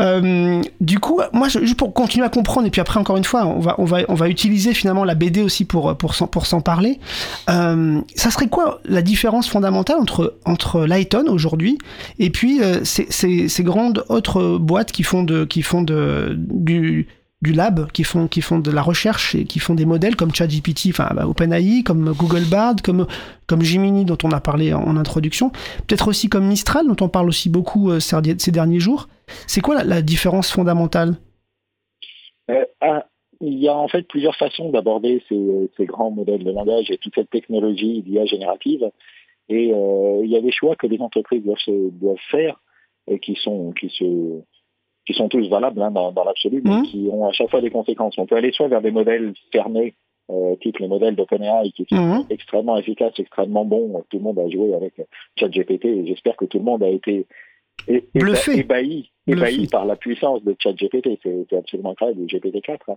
Euh, 0.00 0.62
du 0.80 0.98
coup, 0.98 1.20
moi, 1.32 1.48
juste 1.48 1.76
pour 1.76 1.92
continuer 1.92 2.24
à 2.24 2.30
comprendre, 2.30 2.66
et 2.66 2.70
puis 2.70 2.80
après, 2.80 2.98
encore 2.98 3.16
une 3.16 3.24
fois, 3.24 3.46
on 3.46 3.60
va, 3.60 3.76
on 3.78 3.84
va, 3.84 3.98
on 4.08 4.14
va 4.14 4.28
utiliser 4.28 4.72
finalement 4.74 5.04
la 5.04 5.14
BD 5.14 5.42
aussi 5.42 5.64
pour, 5.64 5.96
pour, 5.96 6.14
pour 6.30 6.46
s'en 6.46 6.60
parler. 6.60 6.98
Ça 7.46 8.30
serait 8.30 8.48
quoi 8.48 8.80
la 8.84 9.02
différence 9.02 9.48
fondamentale 9.48 9.98
entre, 9.98 10.38
entre 10.44 10.86
Lighton 10.86 11.26
aujourd'hui 11.28 11.78
et 12.18 12.30
puis 12.30 12.60
ces, 12.84 13.06
ces, 13.10 13.48
ces, 13.48 13.62
grandes 13.62 14.04
autres 14.08 14.58
boîtes 14.58 14.92
qui 14.92 15.02
font 15.02 15.22
de, 15.22 15.44
qui 15.44 15.62
font 15.62 15.82
de, 15.82 16.29
du, 16.36 17.06
lab, 17.42 17.90
qui 17.92 18.04
font, 18.04 18.28
qui 18.28 18.40
font 18.40 18.58
de 18.58 18.70
la 18.70 18.82
recherche 18.82 19.34
et 19.34 19.44
qui 19.44 19.58
font 19.58 19.74
des 19.74 19.86
modèles 19.86 20.16
comme 20.16 20.34
ChatGPT, 20.34 20.88
enfin 20.90 21.08
bah, 21.14 21.26
OpenAI, 21.26 21.82
comme 21.84 22.12
Google 22.12 22.44
Bard, 22.50 22.76
comme, 22.84 23.06
comme 23.46 23.62
Gemini 23.62 24.04
dont 24.04 24.18
on 24.24 24.30
a 24.30 24.40
parlé 24.40 24.72
en, 24.72 24.96
introduction, 24.96 25.50
peut-être 25.86 26.08
aussi 26.08 26.28
comme 26.28 26.46
Mistral 26.46 26.86
dont 26.86 27.04
on 27.04 27.08
parle 27.08 27.28
aussi 27.28 27.48
beaucoup 27.48 27.90
euh, 27.90 28.00
ces 28.00 28.52
derniers 28.52 28.80
jours. 28.80 29.08
C'est 29.46 29.60
quoi 29.60 29.76
la, 29.76 29.84
la, 29.84 30.02
différence 30.02 30.50
fondamentale? 30.50 31.16
Euh, 32.50 32.64
ah, 32.80 33.06
Il 33.40 33.58
y 33.58 33.68
a 33.68 33.74
en 33.74 33.88
fait 33.88 34.06
plusieurs 34.08 34.36
façons 34.36 34.70
d'aborder 34.70 35.22
ces, 35.28 35.86
grands 35.86 36.10
modèles 36.10 36.44
de 36.44 36.50
langage 36.50 36.90
et 36.90 36.98
toute 36.98 37.14
cette 37.14 37.30
technologie 37.30 38.02
d'IA 38.02 38.26
générative. 38.26 38.90
Et 39.48 39.72
euh, 39.72 40.20
il 40.22 40.30
y 40.30 40.36
a 40.36 40.40
des 40.40 40.52
choix 40.52 40.76
que 40.76 40.86
les 40.86 41.00
entreprises 41.00 41.42
doivent, 41.42 41.58
se, 41.58 41.90
doivent 41.90 42.16
faire 42.30 42.60
et 43.08 43.18
qui 43.18 43.34
sont 43.34 43.72
qui 43.72 43.88
se 43.88 44.42
qui 45.10 45.18
sont 45.18 45.28
tous 45.28 45.48
valables 45.48 45.82
hein, 45.82 45.90
dans, 45.90 46.12
dans 46.12 46.24
l'absolu, 46.24 46.62
mais 46.64 46.78
mmh. 46.78 46.82
qui 46.84 47.08
ont 47.10 47.26
à 47.26 47.32
chaque 47.32 47.50
fois 47.50 47.60
des 47.60 47.70
conséquences. 47.70 48.16
On 48.18 48.26
peut 48.26 48.36
aller 48.36 48.52
soit 48.52 48.68
vers 48.68 48.80
des 48.80 48.92
modèles 48.92 49.32
fermés, 49.52 49.94
euh, 50.30 50.54
type 50.56 50.78
les 50.78 50.86
modèles 50.86 51.16
d'OpenAI, 51.16 51.72
qui 51.72 51.84
sont 51.88 51.96
mmh. 51.96 52.26
extrêmement 52.30 52.76
efficaces, 52.78 53.18
extrêmement 53.18 53.64
bons. 53.64 54.04
Tout 54.08 54.18
le 54.18 54.22
monde 54.22 54.38
a 54.38 54.48
joué 54.48 54.72
avec 54.72 54.94
ChatGPT 55.36 55.86
et 55.86 56.06
j'espère 56.06 56.36
que 56.36 56.44
tout 56.44 56.58
le 56.58 56.64
monde 56.64 56.84
a 56.84 56.88
été 56.88 57.26
é 57.88 58.04
ébahi, 58.54 59.10
ébahi 59.26 59.66
par 59.66 59.84
la 59.84 59.96
puissance 59.96 60.44
de 60.44 60.54
ChatGPT. 60.58 61.18
C'est 61.22 61.56
absolument 61.56 61.90
incroyable, 61.90 62.24
GPT-4. 62.26 62.78
Hein. 62.88 62.96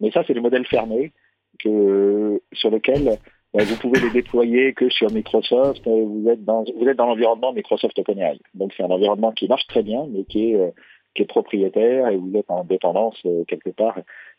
Mais 0.00 0.10
ça, 0.10 0.24
c'est 0.26 0.34
des 0.34 0.40
modèles 0.40 0.66
fermés 0.66 1.12
que, 1.60 2.40
sur 2.52 2.70
lesquels 2.70 3.18
vous 3.54 3.76
pouvez 3.76 4.00
les 4.00 4.10
déployer 4.10 4.72
que 4.72 4.88
sur 4.88 5.12
Microsoft. 5.12 5.86
Vous 5.86 6.26
êtes 6.28 6.44
dans, 6.44 6.64
vous 6.64 6.88
êtes 6.88 6.96
dans 6.96 7.06
l'environnement 7.06 7.52
Microsoft 7.52 7.98
OpenAI. 7.98 8.38
Donc 8.54 8.72
c'est 8.76 8.82
un 8.82 8.90
environnement 8.90 9.32
qui 9.32 9.46
marche 9.46 9.66
très 9.66 9.82
bien, 9.82 10.06
mais 10.10 10.24
qui 10.24 10.50
est 10.50 10.56
euh, 10.56 10.70
qui 11.14 11.22
est 11.22 11.26
propriétaire 11.26 12.08
et 12.08 12.16
vous 12.16 12.32
êtes 12.36 12.50
en 12.50 12.64
dépendance 12.64 13.18
euh, 13.26 13.44
quelque 13.46 13.70
part 13.70 13.98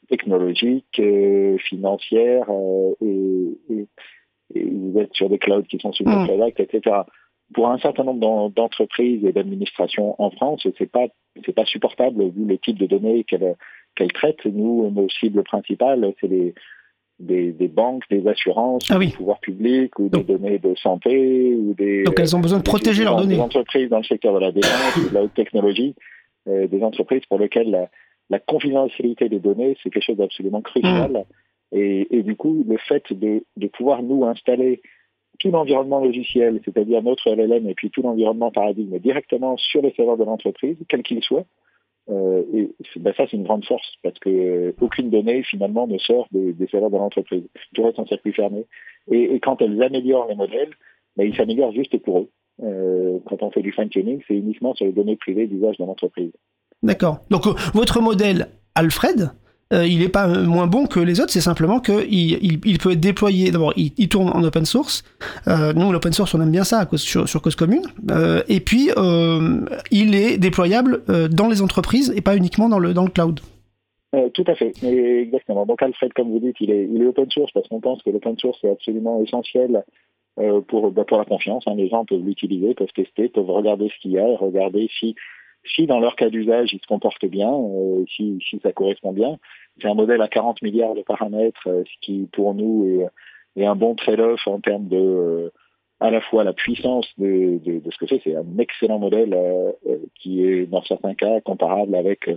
technologique, 0.09 0.99
euh, 0.99 1.57
financière 1.57 2.45
euh, 2.49 2.93
et, 3.01 3.73
et, 3.73 3.87
et, 4.55 4.65
vous 4.65 4.99
êtes 4.99 5.13
sur 5.13 5.29
des 5.29 5.39
clouds 5.39 5.63
qui 5.63 5.79
sont 5.79 5.93
sous 5.93 6.03
mmh. 6.03 6.51
Etc. 6.57 6.81
pour 7.53 7.69
un 7.69 7.77
certain 7.77 8.03
nombre 8.03 8.49
d'entreprises 8.51 9.23
et 9.25 9.31
d'administrations 9.31 10.15
en 10.21 10.31
France, 10.31 10.67
c'est 10.77 10.91
pas 10.91 11.07
c'est 11.45 11.55
pas 11.55 11.65
supportable 11.65 12.23
vu 12.29 12.45
le 12.45 12.57
type 12.57 12.77
de 12.77 12.85
données 12.85 13.23
qu'elle 13.23 13.55
qu'elle 13.95 14.11
traite. 14.11 14.45
Nous, 14.45 14.89
nos 14.91 15.09
cibles 15.09 15.43
principales, 15.43 16.13
c'est 16.19 16.27
les 16.27 16.53
des, 17.19 17.51
des, 17.51 17.67
banques, 17.67 18.03
des 18.09 18.27
assurances, 18.27 18.89
ah 18.89 18.97
oui. 18.97 19.07
des 19.07 19.13
pouvoirs 19.13 19.39
publics 19.39 19.97
ou 19.99 20.09
des 20.09 20.23
données 20.23 20.59
de 20.59 20.75
santé 20.75 21.55
ou 21.55 21.73
des. 21.73 22.03
Donc 22.03 22.19
elles 22.19 22.35
ont 22.35 22.39
besoin 22.39 22.59
de 22.59 22.63
protéger 22.63 23.03
leurs 23.03 23.17
données. 23.17 23.35
Des 23.35 23.41
entreprises 23.41 23.89
dans 23.89 23.99
le 23.99 24.03
secteur 24.03 24.33
de 24.33 24.39
la 24.39 24.51
défense, 24.51 25.09
de 25.09 25.13
la 25.13 25.23
haute 25.23 25.33
technologie, 25.33 25.95
des 26.45 26.83
entreprises 26.83 27.25
pour 27.27 27.39
lesquelles 27.39 27.71
la, 27.71 27.89
la 28.29 28.39
confidentialité 28.39 29.29
des 29.29 29.39
données 29.39 29.77
c'est 29.81 29.89
quelque 29.89 30.03
chose 30.03 30.17
d'absolument 30.17 30.61
crucial. 30.61 31.11
Mmh. 31.11 31.75
Et, 31.75 32.17
et, 32.17 32.21
du 32.21 32.35
coup, 32.35 32.63
le 32.67 32.77
fait 32.77 33.11
de, 33.11 33.43
de 33.57 33.67
pouvoir 33.67 34.03
nous 34.03 34.25
installer 34.25 34.81
tout 35.39 35.49
l'environnement 35.49 35.99
logiciel, 35.99 36.61
c'est-à-dire 36.63 37.01
notre 37.01 37.31
LLM 37.33 37.67
et 37.67 37.73
puis 37.73 37.89
tout 37.89 38.03
l'environnement 38.03 38.51
paradigme 38.51 38.99
directement 38.99 39.57
sur 39.57 39.81
les 39.81 39.91
serveurs 39.93 40.17
de 40.17 40.23
l'entreprise, 40.23 40.77
quel 40.87 41.01
qu'il 41.01 41.23
soit, 41.23 41.45
euh, 42.09 42.43
et 42.53 42.69
ben 42.97 43.13
ça, 43.15 43.25
c'est 43.29 43.37
une 43.37 43.43
grande 43.43 43.65
force 43.65 43.95
parce 44.03 44.19
que 44.19 44.29
euh, 44.29 44.75
aucune 44.81 45.09
donnée 45.09 45.43
finalement 45.43 45.87
ne 45.87 45.97
sort 45.97 46.27
des, 46.31 46.51
des 46.53 46.67
serveurs 46.67 46.89
de 46.89 46.97
l'entreprise. 46.97 47.43
Tout 47.73 47.83
reste 47.83 47.99
en 47.99 48.05
circuit 48.05 48.33
fermé. 48.33 48.65
Et, 49.09 49.35
et, 49.35 49.39
quand 49.39 49.61
elles 49.61 49.81
améliorent 49.81 50.27
les 50.27 50.35
modèles, 50.35 50.71
ben, 51.15 51.25
ils 51.25 51.35
s'améliorent 51.35 51.71
juste 51.71 51.97
pour 51.99 52.19
eux. 52.19 52.29
Euh, 52.61 53.17
quand 53.27 53.41
on 53.41 53.51
fait 53.51 53.61
du 53.61 53.71
fine-tuning, 53.71 54.21
c'est 54.27 54.35
uniquement 54.35 54.75
sur 54.75 54.85
les 54.85 54.91
données 54.91 55.15
privées 55.15 55.47
d'usage 55.47 55.77
de 55.77 55.83
l'entreprise. 55.83 56.31
D'accord. 56.83 57.19
Donc 57.29 57.47
euh, 57.47 57.53
votre 57.73 58.01
modèle 58.01 58.49
Alfred, 58.75 59.31
euh, 59.73 59.87
il 59.87 59.99
n'est 59.99 60.09
pas 60.09 60.27
moins 60.27 60.67
bon 60.67 60.85
que 60.85 60.99
les 60.99 61.19
autres, 61.19 61.31
c'est 61.31 61.41
simplement 61.41 61.79
qu'il 61.79 62.13
il, 62.13 62.59
il, 62.63 62.77
peut 62.77 62.91
être 62.91 62.99
déployé. 62.99 63.51
D'abord, 63.51 63.73
il, 63.75 63.91
il, 63.97 64.07
tourne 64.07 64.29
en 64.29 64.43
open 64.43 64.65
source. 64.65 65.03
Euh, 65.47 65.73
nous, 65.73 65.91
l'open 65.91 66.13
source, 66.13 66.35
on 66.35 66.41
aime 66.41 66.51
bien 66.51 66.63
ça 66.63 66.79
à 66.79 66.85
cause, 66.85 67.01
sur, 67.01 67.27
sur 67.27 67.41
cause 67.41 67.55
commune. 67.55 67.83
Euh, 68.11 68.43
et 68.47 68.59
puis, 68.59 68.89
il 69.91 70.15
est 70.15 70.37
déployable 70.37 71.01
dans 71.31 71.47
les 71.47 71.61
entreprises 71.61 72.13
et 72.15 72.21
pas 72.21 72.35
uniquement 72.35 72.69
dans 72.69 72.79
le, 72.79 72.93
dans 72.93 73.03
le 73.03 73.09
cloud. 73.09 73.39
Tout 74.35 74.43
à 74.45 74.53
fait, 74.53 74.73
exactement. 74.83 75.65
Donc 75.65 75.81
Alfred, 75.81 76.13
comme 76.13 76.29
vous 76.29 76.39
dites, 76.39 76.57
il 76.59 76.69
est, 76.69 76.87
il 76.91 77.01
est 77.01 77.07
open 77.07 77.31
source 77.31 77.51
parce 77.51 77.67
qu'on 77.67 77.81
pense 77.81 78.03
que 78.03 78.11
l'open 78.11 78.37
source 78.37 78.63
est 78.63 78.69
absolument 78.69 79.23
essentiel 79.23 79.83
pour, 80.67 80.91
bah, 80.91 81.03
pour 81.05 81.17
la 81.17 81.25
confiance. 81.25 81.63
Hein. 81.67 81.75
Les 81.75 81.89
gens 81.89 82.05
peuvent 82.05 82.23
l'utiliser, 82.23 82.73
peuvent 82.73 82.91
tester, 82.93 83.29
peuvent 83.29 83.49
regarder 83.49 83.89
ce 83.89 84.01
qu'il 84.01 84.11
y 84.11 84.19
a, 84.19 84.25
regarder 84.37 84.89
si 84.99 85.15
si 85.65 85.87
dans 85.87 85.99
leur 85.99 86.15
cas 86.15 86.29
d'usage, 86.29 86.73
ils 86.73 86.81
se 86.81 86.87
comportent 86.87 87.25
bien, 87.25 87.51
euh, 87.51 88.03
si, 88.15 88.39
si 88.49 88.59
ça 88.61 88.71
correspond 88.71 89.13
bien. 89.13 89.37
C'est 89.81 89.87
un 89.87 89.93
modèle 89.93 90.21
à 90.21 90.27
40 90.27 90.61
milliards 90.61 90.95
de 90.95 91.01
paramètres, 91.01 91.67
euh, 91.67 91.83
ce 91.85 92.05
qui 92.05 92.27
pour 92.31 92.53
nous 92.53 92.85
est, 93.55 93.61
est 93.61 93.65
un 93.65 93.75
bon 93.75 93.95
trade-off 93.95 94.45
en 94.47 94.59
termes 94.59 94.87
de 94.87 94.97
euh, 94.97 95.49
à 95.99 96.11
la 96.11 96.21
fois 96.21 96.43
la 96.43 96.53
puissance 96.53 97.07
de, 97.17 97.59
de, 97.63 97.79
de 97.79 97.91
ce 97.91 97.97
que 97.97 98.07
c'est. 98.07 98.21
C'est 98.23 98.35
un 98.35 98.57
excellent 98.59 98.99
modèle 98.99 99.33
euh, 99.33 99.71
qui 100.15 100.43
est 100.45 100.65
dans 100.65 100.83
certains 100.83 101.15
cas 101.15 101.39
comparable 101.41 101.95
avec 101.95 102.29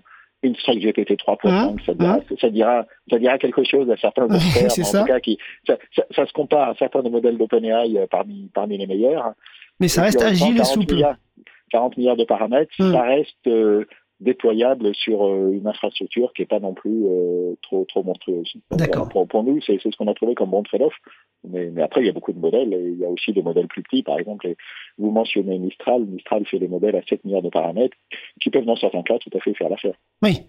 une 0.42 0.54
Struct 0.56 0.80
GPT 0.80 1.12
3.5. 1.12 1.74
Mmh, 1.74 1.76
ça, 1.84 1.94
dira, 1.94 2.16
mmh. 2.18 2.22
ça, 2.40 2.50
dira, 2.50 2.86
ça 3.10 3.18
dira 3.18 3.38
quelque 3.38 3.64
chose 3.64 3.90
à 3.90 3.96
certains 3.96 4.28
experts, 4.34 4.66
en 4.66 4.84
ça. 4.84 5.00
tout 5.00 5.06
cas 5.06 5.20
qui 5.20 5.38
ça, 5.66 5.76
ça, 5.94 6.02
ça, 6.14 6.26
se 6.26 6.32
compare 6.32 6.70
à 6.70 6.74
certains 6.74 7.02
des 7.02 7.10
modèles 7.10 7.38
d'OpenAI 7.38 8.06
parmi 8.10 8.50
parmi 8.54 8.78
les 8.78 8.86
meilleurs. 8.86 9.32
Mais 9.80 9.88
ça 9.88 10.02
reste 10.02 10.22
agile 10.22 10.58
et 10.58 10.64
souple. 10.64 10.94
Milliards, 10.94 11.16
40 11.70 11.96
milliards 11.96 12.16
de 12.16 12.24
paramètres, 12.24 12.72
mmh. 12.78 12.92
ça 12.92 13.02
reste 13.02 13.46
euh, 13.46 13.86
déployable 14.20 14.94
sur 14.94 15.24
euh, 15.24 15.52
une 15.52 15.66
infrastructure 15.66 16.32
qui 16.32 16.42
n'est 16.42 16.46
pas 16.46 16.60
non 16.60 16.74
plus 16.74 17.04
euh, 17.06 17.54
trop 17.62 17.84
trop 17.84 18.02
monstrueuse. 18.02 18.54
D'accord. 18.70 19.08
Pour, 19.08 19.28
pour, 19.28 19.42
nous, 19.42 19.60
c'est 19.60 19.78
ce 19.78 19.96
qu'on 19.96 20.08
a 20.08 20.14
trouvé 20.14 20.34
comme 20.34 20.50
bon 20.50 20.62
trade-off. 20.62 20.94
Mais, 21.44 21.70
mais, 21.70 21.82
après, 21.82 22.00
il 22.00 22.06
y 22.06 22.10
a 22.10 22.12
beaucoup 22.12 22.32
de 22.32 22.38
modèles. 22.38 22.72
Et 22.72 22.90
il 22.92 22.98
y 22.98 23.04
a 23.04 23.08
aussi 23.08 23.32
des 23.32 23.42
modèles 23.42 23.68
plus 23.68 23.82
petits. 23.82 24.02
Par 24.02 24.18
exemple, 24.18 24.52
vous 24.98 25.10
mentionnez 25.10 25.58
Mistral. 25.58 26.04
Mistral 26.04 26.46
fait 26.46 26.58
des 26.58 26.68
modèles 26.68 26.96
à 26.96 27.02
7 27.02 27.24
milliards 27.24 27.42
de 27.42 27.50
paramètres 27.50 27.96
qui 28.40 28.50
peuvent, 28.50 28.64
dans 28.64 28.76
certains 28.76 29.02
cas, 29.02 29.18
tout 29.18 29.30
à 29.36 29.40
fait 29.40 29.54
faire 29.54 29.68
l'affaire. 29.68 29.94
Oui. 30.22 30.40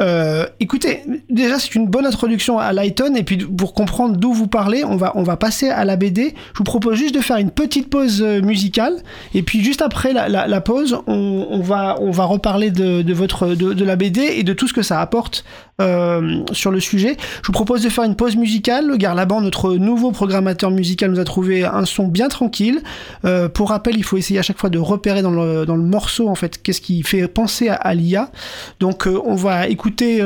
Euh, 0.00 0.46
écoutez, 0.60 1.02
déjà 1.30 1.58
c'est 1.58 1.74
une 1.74 1.86
bonne 1.86 2.06
introduction 2.06 2.58
à 2.58 2.72
Lighton 2.72 3.14
et 3.14 3.22
puis 3.22 3.36
pour 3.38 3.74
comprendre 3.74 4.16
d'où 4.16 4.32
vous 4.32 4.48
parlez, 4.48 4.84
on 4.84 4.96
va 4.96 5.12
on 5.14 5.22
va 5.22 5.36
passer 5.36 5.68
à 5.68 5.84
la 5.84 5.96
BD. 5.96 6.34
Je 6.52 6.58
vous 6.58 6.64
propose 6.64 6.96
juste 6.96 7.14
de 7.14 7.20
faire 7.20 7.36
une 7.36 7.50
petite 7.50 7.90
pause 7.90 8.22
musicale 8.22 9.02
et 9.34 9.42
puis 9.42 9.62
juste 9.62 9.82
après 9.82 10.12
la, 10.12 10.28
la, 10.28 10.46
la 10.46 10.60
pause, 10.60 10.98
on, 11.06 11.46
on, 11.50 11.60
va 11.60 11.96
on 12.00 12.10
va 12.10 12.24
reparler 12.24 12.70
de, 12.70 13.02
de 13.02 13.14
votre 13.14 13.48
de, 13.48 13.72
de, 13.72 13.84
la 13.84 13.96
BD 13.96 14.20
et 14.20 14.42
de 14.42 14.52
tout 14.52 14.66
ce 14.66 14.72
que 14.72 14.82
ça 14.82 15.00
apporte 15.00 15.44
euh, 15.80 16.44
sur 16.52 16.70
le 16.70 16.78
sujet. 16.78 17.16
Je 17.42 17.48
vous 17.48 17.52
propose 17.52 17.82
de 17.82 17.88
faire 17.88 18.04
une 18.04 18.14
pause 18.14 18.36
musicale. 18.36 18.86
Le 18.86 18.96
Garlaban, 18.96 19.40
notre 19.40 19.74
nouveau 19.74 20.12
programmateur 20.12 20.70
musical, 20.70 21.10
nous 21.10 21.18
a 21.18 21.24
trouvé 21.24 21.64
un 21.64 21.84
son 21.84 22.06
bien 22.06 22.28
tranquille. 22.28 22.80
Euh, 23.24 23.48
pour 23.48 23.70
rappel, 23.70 23.96
il 23.96 24.04
faut 24.04 24.16
essayer 24.16 24.38
à 24.38 24.42
chaque 24.42 24.58
fois 24.58 24.70
de 24.70 24.78
repérer 24.78 25.20
dans 25.20 25.32
le 25.32 25.76
morceau 25.82 26.28
en 26.28 26.36
fait 26.36 26.62
qu'est-ce 26.62 26.80
qui 26.80 27.02
fait 27.02 27.26
penser 27.26 27.68
à, 27.68 27.74
à 27.74 27.92
l'IA. 27.92 28.30
Donc 28.78 29.08
euh, 29.08 29.20
on 29.24 29.34
va 29.34 29.66
écouter 29.66 30.22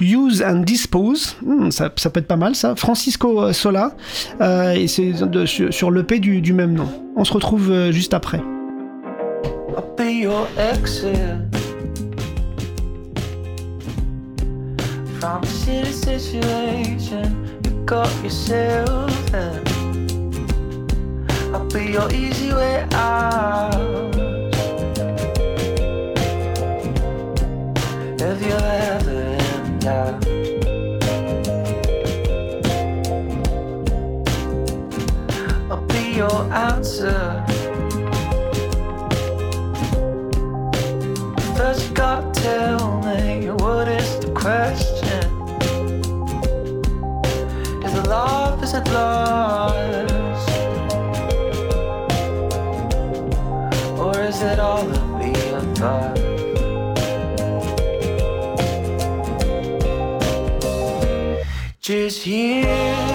Use 0.00 0.42
and 0.42 0.62
Dispose, 0.62 1.36
hmm, 1.42 1.70
ça, 1.70 1.88
peut 1.90 2.18
être 2.18 2.26
pas 2.26 2.34
mal 2.34 2.56
ça, 2.56 2.74
Francisco 2.74 3.52
Sola, 3.52 3.94
et 4.74 4.88
c'est 4.88 5.12
sur, 5.46 5.72
sur 5.72 5.90
l'EP 5.92 6.18
du, 6.18 6.52
même 6.52 6.74
nom. 6.74 6.88
On 7.14 7.24
se 7.24 7.32
retrouve 7.32 7.92
juste 7.92 8.14
après. 8.14 8.40
From 15.20 15.42
a 15.42 15.46
shitty 15.46 15.92
situation, 15.92 17.60
you 17.64 17.70
got 17.84 18.12
yourself 18.22 19.34
in. 19.34 19.62
I'll 21.54 21.64
be 21.66 21.92
your 21.92 22.12
easy 22.12 22.52
way 22.52 22.86
out. 22.92 24.16
if 28.28 28.42
you 28.42 28.52
ever 28.52 29.20
in 29.20 29.78
doubt. 29.78 30.26
I'll 35.70 35.86
be 35.86 36.16
your 36.16 36.52
answer. 36.52 37.44
First, 41.56 41.88
you 41.88 41.94
gotta 41.94 42.40
tell 42.40 43.00
me 43.02 43.50
what 43.50 43.88
is 43.88 44.18
the 44.20 44.32
question? 44.34 44.95
Love? 48.16 48.62
Is 48.62 48.72
it 48.74 48.86
lost? 48.96 50.48
Or 54.04 54.14
is 54.30 54.38
it 54.50 54.58
all 54.58 54.88
of 54.98 55.08
the 55.20 55.32
above? 55.60 56.26
just 61.86 62.22
here. 62.24 63.05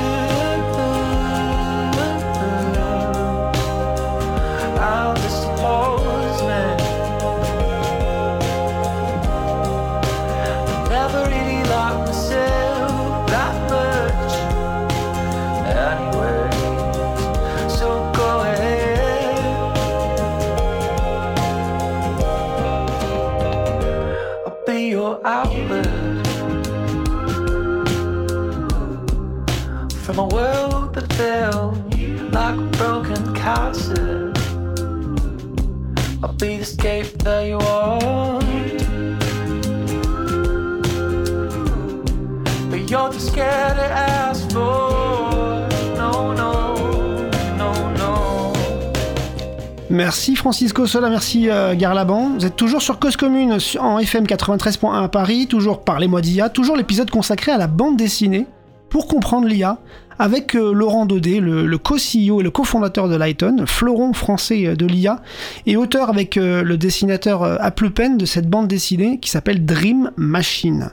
Merci 49.89 50.35
Francisco 50.35 50.85
Sola, 50.87 51.09
merci 51.09 51.49
euh, 51.49 51.75
Garlaban. 51.75 52.31
Vous 52.37 52.45
êtes 52.45 52.55
toujours 52.55 52.81
sur 52.81 52.99
Cause 52.99 53.17
Commune 53.17 53.57
en 53.79 53.99
FM 53.99 54.25
93.1 54.25 55.03
à 55.03 55.07
Paris, 55.07 55.47
toujours 55.47 55.83
Parlez-moi 55.83 56.21
d'IA, 56.21 56.49
toujours 56.49 56.75
l'épisode 56.75 57.09
consacré 57.09 57.51
à 57.51 57.57
la 57.57 57.67
bande 57.67 57.97
dessinée 57.97 58.45
pour 58.91 59.07
comprendre 59.07 59.47
l'IA 59.47 59.79
avec 60.19 60.53
euh, 60.53 60.71
Laurent 60.71 61.07
Daudet, 61.07 61.39
le, 61.39 61.65
le 61.65 61.77
co-CEO 61.79 62.41
et 62.41 62.43
le 62.43 62.51
cofondateur 62.51 63.09
de 63.09 63.15
Lighton, 63.15 63.63
fleuron 63.65 64.13
français 64.13 64.75
de 64.75 64.85
l'IA, 64.85 65.21
et 65.65 65.77
auteur 65.77 66.09
avec 66.09 66.37
euh, 66.37 66.61
le 66.61 66.77
dessinateur 66.77 67.41
euh, 67.41 67.55
Applepen 67.59 68.17
de 68.17 68.25
cette 68.25 68.47
bande 68.47 68.67
dessinée 68.67 69.17
qui 69.19 69.31
s'appelle 69.31 69.65
Dream 69.65 70.11
Machine. 70.17 70.91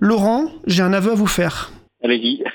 Laurent, 0.00 0.46
j'ai 0.66 0.82
un 0.82 0.94
aveu 0.94 1.12
à 1.12 1.14
vous 1.14 1.26
faire. 1.26 1.72
Allez-y. 2.02 2.42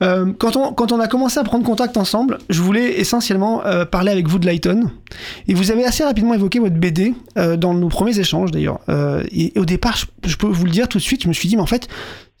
Euh, 0.00 0.32
quand, 0.38 0.56
on, 0.56 0.72
quand 0.72 0.92
on 0.92 1.00
a 1.00 1.08
commencé 1.08 1.40
à 1.40 1.44
prendre 1.44 1.64
contact 1.64 1.96
ensemble, 1.96 2.38
je 2.50 2.62
voulais 2.62 3.00
essentiellement 3.00 3.64
euh, 3.66 3.84
parler 3.84 4.12
avec 4.12 4.28
vous 4.28 4.38
de 4.38 4.46
Lighton. 4.46 4.90
Et 5.48 5.54
vous 5.54 5.72
avez 5.72 5.84
assez 5.84 6.04
rapidement 6.04 6.34
évoqué 6.34 6.60
votre 6.60 6.76
BD 6.76 7.14
euh, 7.36 7.56
dans 7.56 7.74
nos 7.74 7.88
premiers 7.88 8.18
échanges 8.18 8.52
d'ailleurs. 8.52 8.78
Euh, 8.88 9.24
et, 9.32 9.56
et 9.56 9.58
au 9.58 9.64
départ, 9.64 9.96
je, 9.96 10.06
je 10.28 10.36
peux 10.36 10.46
vous 10.46 10.64
le 10.64 10.70
dire 10.70 10.88
tout 10.88 10.98
de 10.98 11.02
suite, 11.02 11.24
je 11.24 11.28
me 11.28 11.32
suis 11.32 11.48
dit, 11.48 11.56
mais 11.56 11.62
en 11.62 11.66
fait, 11.66 11.88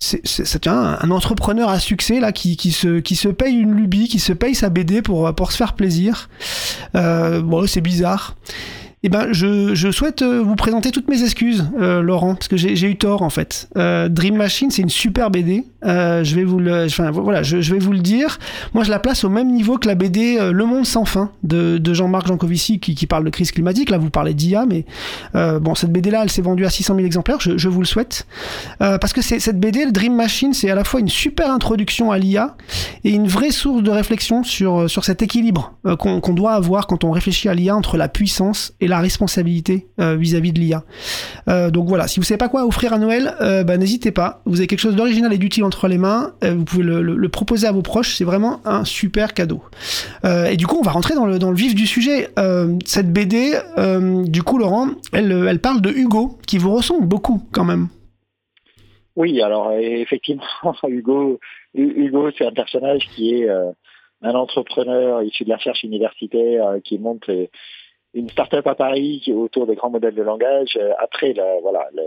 c'est 0.00 0.66
un 0.68 1.10
entrepreneur 1.10 1.68
à 1.68 1.80
succès 1.80 2.20
là 2.20 2.30
qui, 2.30 2.56
qui, 2.56 2.70
se, 2.70 3.00
qui 3.00 3.16
se 3.16 3.28
paye 3.28 3.54
une 3.54 3.74
lubie, 3.74 4.08
qui 4.08 4.20
se 4.20 4.32
paye 4.32 4.54
sa 4.54 4.70
BD 4.70 5.02
pour, 5.02 5.34
pour 5.34 5.50
se 5.50 5.56
faire 5.56 5.74
plaisir. 5.74 6.28
Euh, 6.94 7.42
bon, 7.42 7.66
c'est 7.66 7.80
bizarre. 7.80 8.36
Eh 9.04 9.08
ben, 9.08 9.32
je, 9.32 9.76
je 9.76 9.92
souhaite 9.92 10.22
euh, 10.22 10.42
vous 10.42 10.56
présenter 10.56 10.90
toutes 10.90 11.08
mes 11.08 11.22
excuses, 11.22 11.70
euh, 11.80 12.02
Laurent, 12.02 12.34
parce 12.34 12.48
que 12.48 12.56
j'ai 12.56 12.90
eu 12.90 12.96
tort 12.96 13.22
en 13.22 13.30
fait. 13.30 13.68
Euh, 13.76 14.08
Dream 14.08 14.36
Machine, 14.36 14.72
c'est 14.72 14.82
une 14.82 14.88
super 14.88 15.30
BD. 15.30 15.64
Je 15.84 16.34
vais 16.34 16.42
vous 16.42 16.58
le, 16.58 16.86
enfin 16.86 17.12
voilà, 17.12 17.44
je, 17.44 17.58
vais 17.58 17.78
vous 17.78 17.92
le 17.92 18.00
dire. 18.00 18.38
Moi, 18.74 18.82
je 18.82 18.90
la 18.90 18.98
place 18.98 19.22
au 19.22 19.28
même 19.28 19.52
niveau 19.52 19.78
que 19.78 19.86
la 19.86 19.94
BD 19.94 20.38
Le 20.52 20.64
Monde 20.64 20.84
sans 20.84 21.04
fin 21.04 21.30
de, 21.44 21.78
de 21.78 21.94
Jean-Marc 21.94 22.26
Jancovici 22.26 22.80
qui, 22.80 22.96
qui 22.96 23.06
parle 23.06 23.24
de 23.24 23.30
crise 23.30 23.52
climatique. 23.52 23.90
Là, 23.90 23.98
vous 23.98 24.10
parlez 24.10 24.34
d'IA, 24.34 24.66
mais 24.66 24.84
bon, 25.60 25.76
cette 25.76 25.92
BD-là, 25.92 26.22
elle 26.24 26.30
s'est 26.30 26.42
vendue 26.42 26.66
à 26.66 26.70
600 26.70 26.96
000 26.96 27.06
exemplaires. 27.06 27.40
Je, 27.40 27.56
je 27.56 27.68
vous 27.68 27.80
le 27.80 27.86
souhaite, 27.86 28.26
parce 28.80 29.12
que 29.12 29.22
cette 29.22 29.60
BD, 29.60 29.84
le 29.84 29.92
Dream 29.92 30.16
Machine, 30.16 30.52
c'est 30.52 30.70
à 30.70 30.74
la 30.74 30.82
fois 30.82 30.98
une 30.98 31.08
super 31.08 31.52
introduction 31.52 32.10
à 32.10 32.18
l'IA 32.18 32.56
et 33.04 33.10
une 33.10 33.28
vraie 33.28 33.52
source 33.52 33.84
de 33.84 33.90
réflexion 33.90 34.42
sur 34.42 34.90
sur 34.90 35.04
cet 35.04 35.22
équilibre 35.22 35.74
qu'on 35.98 36.20
qu'on 36.20 36.34
doit 36.34 36.54
avoir 36.54 36.88
quand 36.88 37.04
on 37.04 37.12
réfléchit 37.12 37.48
à 37.48 37.54
l'IA 37.54 37.76
entre 37.76 37.96
la 37.96 38.08
puissance 38.08 38.72
et 38.80 38.87
la 38.88 39.00
responsabilité 39.00 39.86
euh, 40.00 40.16
vis-à-vis 40.16 40.52
de 40.52 40.58
l'IA. 40.58 40.84
Euh, 41.48 41.70
donc 41.70 41.88
voilà, 41.88 42.08
si 42.08 42.20
vous 42.20 42.24
savez 42.24 42.38
pas 42.38 42.48
quoi 42.48 42.64
offrir 42.66 42.92
à 42.92 42.98
Noël, 42.98 43.34
euh, 43.40 43.64
bah, 43.64 43.76
n'hésitez 43.76 44.10
pas. 44.10 44.42
Vous 44.44 44.58
avez 44.58 44.66
quelque 44.66 44.80
chose 44.80 44.96
d'original 44.96 45.32
et 45.32 45.38
d'utile 45.38 45.64
entre 45.64 45.88
les 45.88 45.98
mains. 45.98 46.32
vous 46.42 46.64
pouvez 46.64 46.82
le, 46.82 47.28
proposer 47.28 47.66
à 47.66 47.72
vos 47.72 47.82
proches. 47.82 48.14
C'est 48.16 48.24
vraiment 48.24 48.60
un 48.64 48.84
super 48.84 49.34
cadeau. 49.34 49.62
Et 50.24 50.56
du 50.56 50.66
coup, 50.66 50.78
on 50.78 50.82
va 50.82 50.92
rentrer 50.92 51.14
dans 51.14 51.26
le, 51.26 51.54
vif 51.54 51.74
du 51.74 51.86
sujet. 51.86 52.28
Cette 52.84 53.12
BD, 53.12 53.52
du 54.26 54.42
coup, 54.42 54.58
Laurent, 54.58 54.88
elle, 55.12 55.60
parle 55.60 55.80
de 55.80 55.90
Hugo, 55.90 56.38
qui 56.46 56.58
vous 56.58 56.74
ressemble 56.74 57.06
beaucoup 57.06 57.42
quand 57.52 57.64
même. 57.64 57.88
Oui, 59.16 59.40
alors 59.42 59.72
effectivement, 59.72 60.44
Hugo, 60.88 61.38
Hu- 61.74 62.06
Hugo, 62.06 62.30
c'est 62.36 62.46
un 62.46 62.52
personnage 62.52 63.08
qui 63.14 63.34
est 63.34 63.48
un 64.22 64.34
entrepreneur 64.34 65.22
issu 65.22 65.44
de 65.44 65.50
la 65.50 65.56
recherche 65.56 65.82
universitaire 65.82 66.76
qui 66.82 66.98
monte 66.98 67.28
une 68.14 68.28
start-up 68.30 68.66
à 68.66 68.74
Paris 68.74 69.22
autour 69.34 69.66
des 69.66 69.74
grands 69.74 69.90
modèles 69.90 70.14
de 70.14 70.22
langage. 70.22 70.76
Euh, 70.80 70.92
Après, 70.98 71.32
le, 71.32 71.60
voilà, 71.62 71.86
le, 71.94 72.02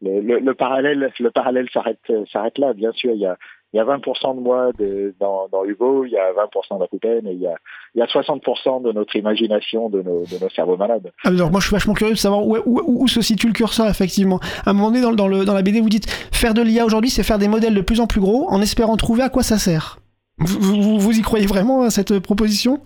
le, 0.00 0.20
le, 0.20 0.38
le 0.38 0.54
parallèle, 0.54 1.12
le 1.18 1.30
parallèle 1.30 1.68
s'arrête 1.72 1.98
euh, 2.10 2.24
s'arrête 2.32 2.58
là. 2.58 2.72
Bien 2.72 2.92
sûr, 2.92 3.12
il 3.12 3.20
y 3.20 3.26
a 3.26 3.36
il 3.74 3.78
y 3.78 3.80
a 3.80 3.84
20% 3.84 4.36
de 4.36 4.40
moi 4.40 4.70
de, 4.78 5.14
dans, 5.18 5.48
dans 5.50 5.64
Hugo, 5.64 6.04
il 6.04 6.12
y 6.12 6.18
a 6.18 6.30
20% 6.32 6.78
d'Akuten 6.78 7.26
et 7.26 7.32
il 7.32 7.40
y 7.40 7.46
a, 7.46 7.54
il 7.94 8.00
y 8.00 8.02
a 8.02 8.06
60% 8.06 8.82
de 8.82 8.92
notre 8.92 9.16
imagination, 9.16 9.88
de 9.88 10.02
nos, 10.02 10.24
de 10.26 10.42
nos 10.42 10.50
cerveaux 10.50 10.76
malades. 10.76 11.10
Alors 11.24 11.50
moi, 11.50 11.58
je 11.60 11.68
suis 11.68 11.74
vachement 11.74 11.94
curieux 11.94 12.12
de 12.12 12.18
savoir 12.18 12.46
où, 12.46 12.58
où, 12.66 13.02
où 13.02 13.08
se 13.08 13.22
situe 13.22 13.46
le 13.46 13.54
curseur, 13.54 13.88
effectivement. 13.88 14.40
À 14.66 14.70
un 14.70 14.72
moment 14.74 14.90
donné, 14.90 15.00
dans, 15.00 15.12
dans, 15.12 15.26
le, 15.26 15.46
dans 15.46 15.54
la 15.54 15.62
BD, 15.62 15.80
vous 15.80 15.88
dites 15.88 16.06
faire 16.32 16.52
de 16.52 16.60
l'IA 16.60 16.84
aujourd'hui, 16.84 17.08
c'est 17.08 17.22
faire 17.22 17.38
des 17.38 17.48
modèles 17.48 17.74
de 17.74 17.80
plus 17.80 18.00
en 18.00 18.06
plus 18.06 18.20
gros 18.20 18.46
en 18.50 18.60
espérant 18.60 18.98
trouver 18.98 19.22
à 19.22 19.30
quoi 19.30 19.42
ça 19.42 19.56
sert. 19.56 20.01
Vous, 20.44 20.82
vous, 20.82 20.98
vous 20.98 21.18
y 21.18 21.22
croyez 21.22 21.46
vraiment 21.46 21.82
à 21.82 21.90
cette 21.90 22.18
proposition? 22.20 22.78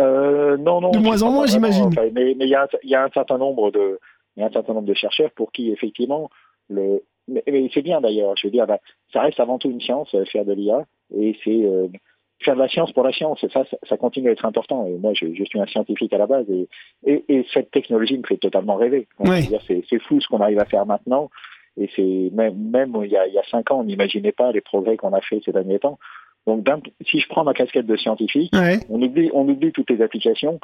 Euh, 0.00 0.56
non, 0.56 0.80
non. 0.80 0.90
De 0.90 0.98
moins 0.98 1.22
en 1.22 1.30
moins, 1.30 1.46
j'imagine. 1.46 1.86
Enfin, 1.86 2.02
mais 2.12 2.32
il 2.32 2.48
y 2.48 2.54
a, 2.54 2.62
un- 2.64 2.78
il 2.82 2.90
y 2.90 2.94
a 2.94 3.04
un 3.04 3.10
certain 3.10 3.38
nombre 3.38 3.70
de, 3.70 3.98
il 4.36 4.40
y 4.40 4.42
a 4.42 4.46
un 4.48 4.52
certain 4.52 4.74
nombre 4.74 4.86
de 4.86 4.94
chercheurs 4.94 5.30
pour 5.32 5.52
qui 5.52 5.70
effectivement 5.70 6.30
le, 6.68 7.02
mais, 7.28 7.42
mais 7.46 7.70
c'est 7.72 7.82
bien 7.82 8.00
d'ailleurs. 8.00 8.34
Je 8.36 8.46
veux 8.46 8.50
dire, 8.50 8.66
bah, 8.66 8.78
ça 9.12 9.20
reste 9.20 9.40
avant 9.40 9.58
tout 9.58 9.70
une 9.70 9.80
science, 9.80 10.14
euh, 10.14 10.24
faire 10.24 10.44
de 10.44 10.52
l'IA, 10.52 10.84
et 11.16 11.36
c'est 11.44 11.64
euh, 11.64 11.88
faire 12.40 12.54
de 12.54 12.60
la 12.60 12.68
science 12.68 12.92
pour 12.92 13.02
la 13.04 13.12
science. 13.12 13.40
Ça, 13.52 13.64
ça, 13.64 13.76
ça 13.88 13.96
continue 13.96 14.28
à 14.28 14.32
être 14.32 14.44
important. 14.44 14.86
Et 14.86 14.96
moi, 14.98 15.12
je, 15.14 15.26
je 15.34 15.44
suis 15.44 15.60
un 15.60 15.66
scientifique 15.66 16.12
à 16.12 16.18
la 16.18 16.26
base, 16.26 16.46
et, 16.50 16.68
et, 17.04 17.24
et 17.28 17.46
cette 17.52 17.70
technologie 17.70 18.18
me 18.18 18.24
fait 18.26 18.36
totalement 18.36 18.76
rêver. 18.76 19.06
C'est 19.66 19.84
c'est 19.88 19.98
fou 20.02 20.20
ce 20.20 20.28
qu'on 20.28 20.40
arrive 20.40 20.58
à 20.58 20.64
faire 20.66 20.86
maintenant. 20.86 21.30
Et 21.78 21.90
c'est 21.94 22.30
même, 22.32 22.56
même 22.70 22.96
il 23.04 23.10
y 23.10 23.18
a, 23.18 23.26
il 23.26 23.34
y 23.34 23.38
a 23.38 23.42
cinq 23.50 23.70
ans, 23.70 23.80
on 23.80 23.84
n'imaginait 23.84 24.32
pas 24.32 24.50
les 24.50 24.62
progrès 24.62 24.96
qu'on 24.96 25.12
a 25.12 25.20
fait 25.20 25.42
ces 25.44 25.52
derniers 25.52 25.78
temps. 25.78 25.98
Donc, 26.46 26.64
si 27.08 27.18
je 27.20 27.28
prends 27.28 27.44
ma 27.44 27.52
casquette 27.54 27.86
de 27.86 27.96
scientifique, 27.96 28.54
Ouais. 28.54 28.80
on 28.88 29.02
oublie, 29.02 29.30
on 29.34 29.48
oublie 29.48 29.72
toutes 29.72 29.90
les 29.90 30.00
applications. 30.02 30.60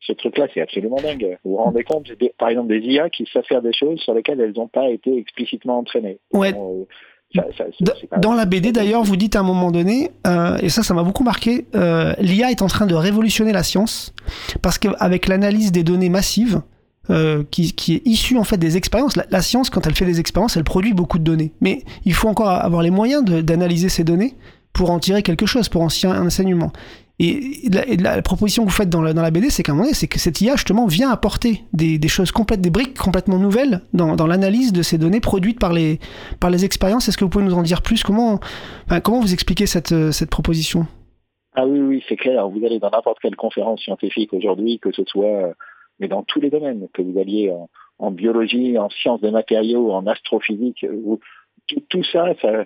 Ce 0.00 0.12
truc-là, 0.12 0.46
c'est 0.54 0.60
absolument 0.60 0.96
dingue. 1.02 1.38
Vous 1.44 1.52
vous 1.52 1.56
rendez 1.56 1.82
compte, 1.82 2.10
des- 2.20 2.32
par 2.38 2.48
exemple, 2.50 2.68
des 2.68 2.78
IA 2.86 3.10
qui 3.10 3.26
savent 3.32 3.42
faire 3.48 3.62
des 3.62 3.72
choses 3.72 3.98
sur 3.98 4.14
lesquelles 4.14 4.40
elles 4.40 4.52
n'ont 4.56 4.68
pas 4.68 4.88
été 4.90 5.16
explicitement 5.18 5.78
entraînées. 5.78 6.18
Ouais. 6.32 6.54
Euh, 6.54 6.84
ça- 7.34 7.46
ça- 7.58 8.18
Dans 8.18 8.32
la 8.32 8.44
BD 8.46 8.70
d'ailleurs, 8.72 9.02
vous 9.02 9.16
dites 9.16 9.34
à 9.34 9.40
un 9.40 9.42
moment 9.42 9.70
donné, 9.72 10.10
euh, 10.26 10.56
et 10.62 10.68
ça, 10.68 10.82
ça 10.84 10.94
m'a 10.94 11.02
beaucoup 11.02 11.24
marqué, 11.24 11.66
euh, 11.74 12.14
l'IA 12.20 12.50
est 12.52 12.62
en 12.62 12.68
train 12.68 12.86
de 12.86 12.94
révolutionner 12.94 13.52
la 13.52 13.64
science 13.64 14.14
parce 14.62 14.78
qu'avec 14.78 15.26
l'analyse 15.26 15.72
des 15.72 15.82
données 15.82 16.08
massives, 16.10 16.62
euh, 17.10 17.42
qui, 17.50 17.72
qui 17.72 17.94
est 17.94 18.06
issue 18.06 18.36
en 18.36 18.44
fait 18.44 18.58
des 18.58 18.76
expériences, 18.76 19.16
la, 19.16 19.24
la 19.30 19.40
science, 19.42 19.68
quand 19.70 19.86
elle 19.86 19.94
fait 19.94 20.04
des 20.04 20.20
expériences, 20.20 20.56
elle 20.58 20.64
produit 20.64 20.92
beaucoup 20.92 21.18
de 21.18 21.24
données. 21.24 21.52
Mais 21.60 21.82
il 22.04 22.12
faut 22.14 22.28
encore 22.28 22.50
avoir 22.50 22.82
les 22.82 22.90
moyens 22.90 23.24
d'analyser 23.24 23.88
ces 23.88 24.04
données 24.04 24.34
pour 24.78 24.90
en 24.92 25.00
tirer 25.00 25.24
quelque 25.24 25.44
chose, 25.44 25.68
pour 25.68 25.82
en 25.82 25.88
tirer 25.88 26.16
un 26.16 26.26
enseignement. 26.26 26.70
Et, 27.18 27.68
la, 28.00 28.22
proposition 28.22 28.64
que 28.64 28.70
vous 28.70 28.76
faites 28.76 28.88
dans 28.88 29.02
la, 29.02 29.30
BD, 29.32 29.50
c'est 29.50 29.64
qu'à 29.64 29.72
un 29.72 29.74
moment 29.74 29.86
donné, 29.86 29.94
c'est 29.94 30.06
que 30.06 30.20
cette 30.20 30.40
IA 30.40 30.54
justement 30.54 30.86
vient 30.86 31.10
apporter 31.10 31.64
des, 31.72 31.98
choses 32.06 32.30
complètes, 32.30 32.60
des 32.60 32.70
briques 32.70 32.96
complètement 32.96 33.40
nouvelles 33.40 33.80
dans, 33.92 34.14
l'analyse 34.28 34.72
de 34.72 34.82
ces 34.82 34.96
données 34.96 35.18
produites 35.18 35.58
par 35.58 35.72
les, 35.72 35.98
par 36.38 36.50
les 36.50 36.64
expériences. 36.64 37.08
Est-ce 37.08 37.18
que 37.18 37.24
vous 37.24 37.30
pouvez 37.30 37.44
nous 37.44 37.54
en 37.54 37.62
dire 37.62 37.82
plus? 37.82 38.04
Comment, 38.04 38.38
comment 39.02 39.18
vous 39.18 39.32
expliquez 39.32 39.66
cette, 39.66 39.90
euh, 39.90 40.12
cette 40.12 40.30
proposition? 40.30 40.86
Ah 41.56 41.66
oui, 41.66 41.80
oui, 41.80 42.04
c'est 42.08 42.16
clair. 42.16 42.48
Vous 42.48 42.64
allez 42.64 42.78
dans 42.78 42.90
n'importe 42.90 43.18
quelle 43.20 43.34
conférence 43.34 43.82
scientifique 43.82 44.32
aujourd'hui, 44.32 44.78
que 44.78 44.92
ce 44.92 45.02
soit, 45.06 45.26
euh, 45.26 45.52
mais 45.98 46.06
dans 46.06 46.22
tous 46.22 46.40
les 46.40 46.50
domaines, 46.50 46.86
que 46.94 47.02
vous 47.02 47.18
alliez 47.18 47.52
en, 47.98 48.12
biologie, 48.12 48.78
en 48.78 48.90
sciences 48.90 49.22
des 49.22 49.32
matériaux, 49.32 49.90
en 49.90 50.06
astrophysique, 50.06 50.86
tout, 51.66 51.82
tout 51.88 52.04
ça, 52.04 52.28
ça 52.40 52.64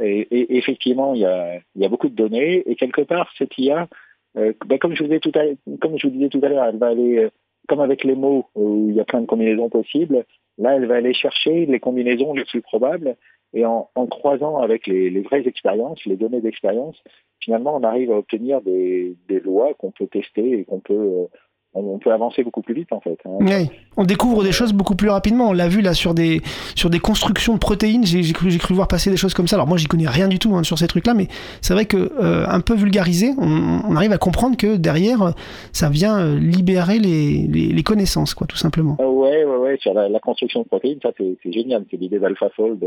et, 0.00 0.56
effectivement, 0.56 1.14
il 1.14 1.20
y 1.20 1.24
a, 1.26 1.88
beaucoup 1.88 2.08
de 2.08 2.14
données, 2.14 2.62
et 2.66 2.76
quelque 2.76 3.02
part, 3.02 3.30
cette 3.36 3.56
IA, 3.58 3.88
euh, 4.36 4.52
ben, 4.66 4.78
comme 4.78 4.94
je 4.94 5.02
vous 5.02 5.08
disais 5.08 5.20
tout 5.20 6.40
à, 6.42 6.48
l'heure, 6.48 6.64
elle 6.64 6.78
va 6.78 6.88
aller, 6.88 7.18
euh, 7.18 7.30
comme 7.68 7.80
avec 7.80 8.04
les 8.04 8.14
mots, 8.14 8.46
où 8.54 8.86
il 8.90 8.96
y 8.96 9.00
a 9.00 9.04
plein 9.04 9.20
de 9.20 9.26
combinaisons 9.26 9.68
possibles, 9.68 10.24
là, 10.58 10.74
elle 10.76 10.86
va 10.86 10.96
aller 10.96 11.14
chercher 11.14 11.66
les 11.66 11.80
combinaisons 11.80 12.32
les 12.32 12.44
plus 12.44 12.62
probables, 12.62 13.16
et 13.54 13.64
en, 13.64 13.88
croisant 14.10 14.58
avec 14.58 14.86
les, 14.86 15.20
vraies 15.22 15.46
expériences, 15.46 16.04
les 16.04 16.16
données 16.16 16.42
d'expérience, 16.42 17.02
finalement, 17.40 17.76
on 17.76 17.82
arrive 17.82 18.12
à 18.12 18.18
obtenir 18.18 18.60
des, 18.60 19.16
lois 19.42 19.74
qu'on 19.74 19.90
peut 19.90 20.06
tester 20.06 20.60
et 20.60 20.64
qu'on 20.64 20.80
peut, 20.80 20.94
euh, 20.94 21.26
on, 21.74 21.98
peut 21.98 22.12
avancer 22.12 22.42
beaucoup 22.42 22.62
plus 22.62 22.74
vite, 22.74 22.92
en 22.92 23.00
fait. 23.00 23.18
hein. 23.24 23.36
Ouais. 23.40 23.70
On 23.96 24.04
découvre 24.04 24.42
des 24.42 24.52
choses 24.52 24.72
beaucoup 24.72 24.94
plus 24.96 25.10
rapidement. 25.10 25.48
On 25.48 25.52
l'a 25.52 25.68
vu 25.68 25.80
là 25.80 25.94
sur 25.94 26.14
des, 26.14 26.40
sur 26.74 26.90
des 26.90 26.98
constructions 26.98 27.54
de 27.54 27.58
protéines. 27.58 28.04
J'ai 28.04 28.32
cru, 28.32 28.74
voir 28.74 28.88
passer 28.88 29.10
des 29.10 29.16
choses 29.16 29.34
comme 29.34 29.46
ça. 29.46 29.56
Alors 29.56 29.66
moi, 29.66 29.76
j'y 29.76 29.86
connais 29.86 30.08
rien 30.08 30.28
du 30.28 30.38
tout 30.38 30.54
hein, 30.54 30.62
sur 30.62 30.78
ces 30.78 30.86
trucs-là, 30.86 31.14
mais 31.14 31.28
c'est 31.60 31.74
vrai 31.74 31.84
que 31.86 31.96
euh, 31.96 32.46
un 32.48 32.60
peu 32.60 32.74
vulgarisé, 32.74 33.30
on, 33.38 33.80
on 33.88 33.96
arrive 33.96 34.12
à 34.12 34.18
comprendre 34.18 34.56
que 34.56 34.76
derrière, 34.76 35.34
ça 35.72 35.88
vient 35.88 36.18
euh, 36.18 36.38
libérer 36.38 36.98
les, 36.98 37.46
les, 37.46 37.68
les 37.68 37.82
connaissances, 37.82 38.34
quoi, 38.34 38.46
tout 38.46 38.56
simplement. 38.56 38.96
Ah 38.98 39.08
ouais, 39.08 39.44
ouais, 39.44 39.56
ouais, 39.56 39.76
sur 39.80 39.94
la, 39.94 40.08
la 40.08 40.20
construction 40.20 40.62
de 40.62 40.66
protéines, 40.66 40.98
ça 41.02 41.10
c'est 41.16 41.52
génial. 41.52 41.84
C'est 41.90 41.96
l'idée 41.96 42.18
d'AlphaFold 42.18 42.82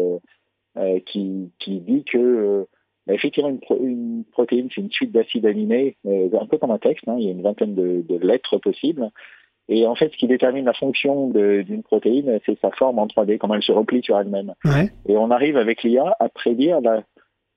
euh, 0.78 1.00
qui, 1.06 1.52
qui 1.60 1.80
dit 1.80 2.04
que 2.12 2.66
bah, 3.08 3.14
effectivement 3.14 3.50
une, 3.50 3.60
pro- 3.60 3.80
une 3.82 4.24
protéine 4.32 4.70
c'est 4.74 4.82
une 4.82 4.92
suite 4.92 5.12
d'acides 5.12 5.46
aminés, 5.46 5.98
euh, 6.06 6.30
un 6.40 6.46
peu 6.46 6.58
comme 6.58 6.72
un 6.72 6.78
texte. 6.78 7.08
hein, 7.08 7.16
il 7.18 7.26
y 7.26 7.28
a 7.28 7.32
une 7.32 7.42
vingtaine 7.42 7.76
de, 7.76 8.04
de 8.08 8.18
lettres 8.18 8.58
possibles. 8.58 9.10
Et 9.70 9.88
en 9.88 9.96
fait, 9.96 10.12
ce 10.12 10.18
qui 10.18 10.28
détermine 10.28 10.66
la 10.66 10.74
fonction 10.74 11.30
d'une 11.30 11.84
protéine, 11.84 12.40
c'est 12.46 12.60
sa 12.60 12.72
forme 12.72 13.00
en 13.00 13.08
3D, 13.08 13.38
comment 13.38 13.56
elle 13.56 13.64
se 13.64 13.72
replie 13.72 14.04
sur 14.04 14.20
elle-même. 14.20 14.54
Ouais. 14.66 14.90
Et 15.08 15.16
on 15.16 15.32
arrive 15.32 15.56
avec 15.56 15.84
l'IA 15.84 16.14
à 16.20 16.28
prédire 16.28 16.82
la, 16.82 17.04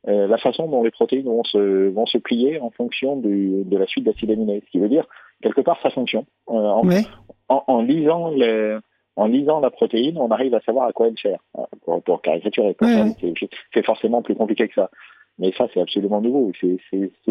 euh, 0.07 0.29
la 0.29 0.39
façon 0.39 0.69
dont 0.69 0.85
les 0.85 0.93
protéines 0.93 1.25
vont 1.25 1.43
se, 1.45 1.89
vont 1.89 2.07
se 2.07 2.19
plier 2.19 2.61
en 2.61 2.71
fonction 2.71 3.17
du, 3.17 3.65
de 3.65 3.77
la 3.77 3.87
suite 3.87 4.05
d'acides 4.05 4.31
aminés. 4.31 4.63
Ce 4.67 4.71
qui 4.71 4.79
veut 4.79 4.89
dire, 4.89 5.07
quelque 5.43 5.63
part, 5.63 5.81
sa 5.83 5.91
fonction. 5.91 6.25
Euh, 6.51 6.53
en, 6.53 6.87
Ouais. 6.87 7.03
en, 7.49 7.65
en 7.67 7.83
lisant 7.83 8.31
le, 8.31 8.81
en 9.17 9.27
lisant 9.27 9.59
la 9.59 9.71
protéine, 9.71 10.17
on 10.19 10.31
arrive 10.31 10.55
à 10.55 10.61
savoir 10.61 10.87
à 10.87 10.93
quoi 10.93 11.09
elle 11.09 11.19
sert. 11.19 11.41
Euh, 11.59 11.63
Pour, 11.85 12.01
pour 12.03 12.23
caricaturer, 12.23 12.77
Ouais, 12.81 13.03
ouais. 13.23 13.35
c'est 13.73 13.85
forcément 13.85 14.23
plus 14.23 14.37
compliqué 14.37 14.69
que 14.69 14.75
ça. 14.75 14.89
Mais 15.39 15.53
ça, 15.57 15.67
c'est 15.73 15.81
absolument 15.81 16.21
nouveau. 16.21 16.53
C'est- 16.61 16.79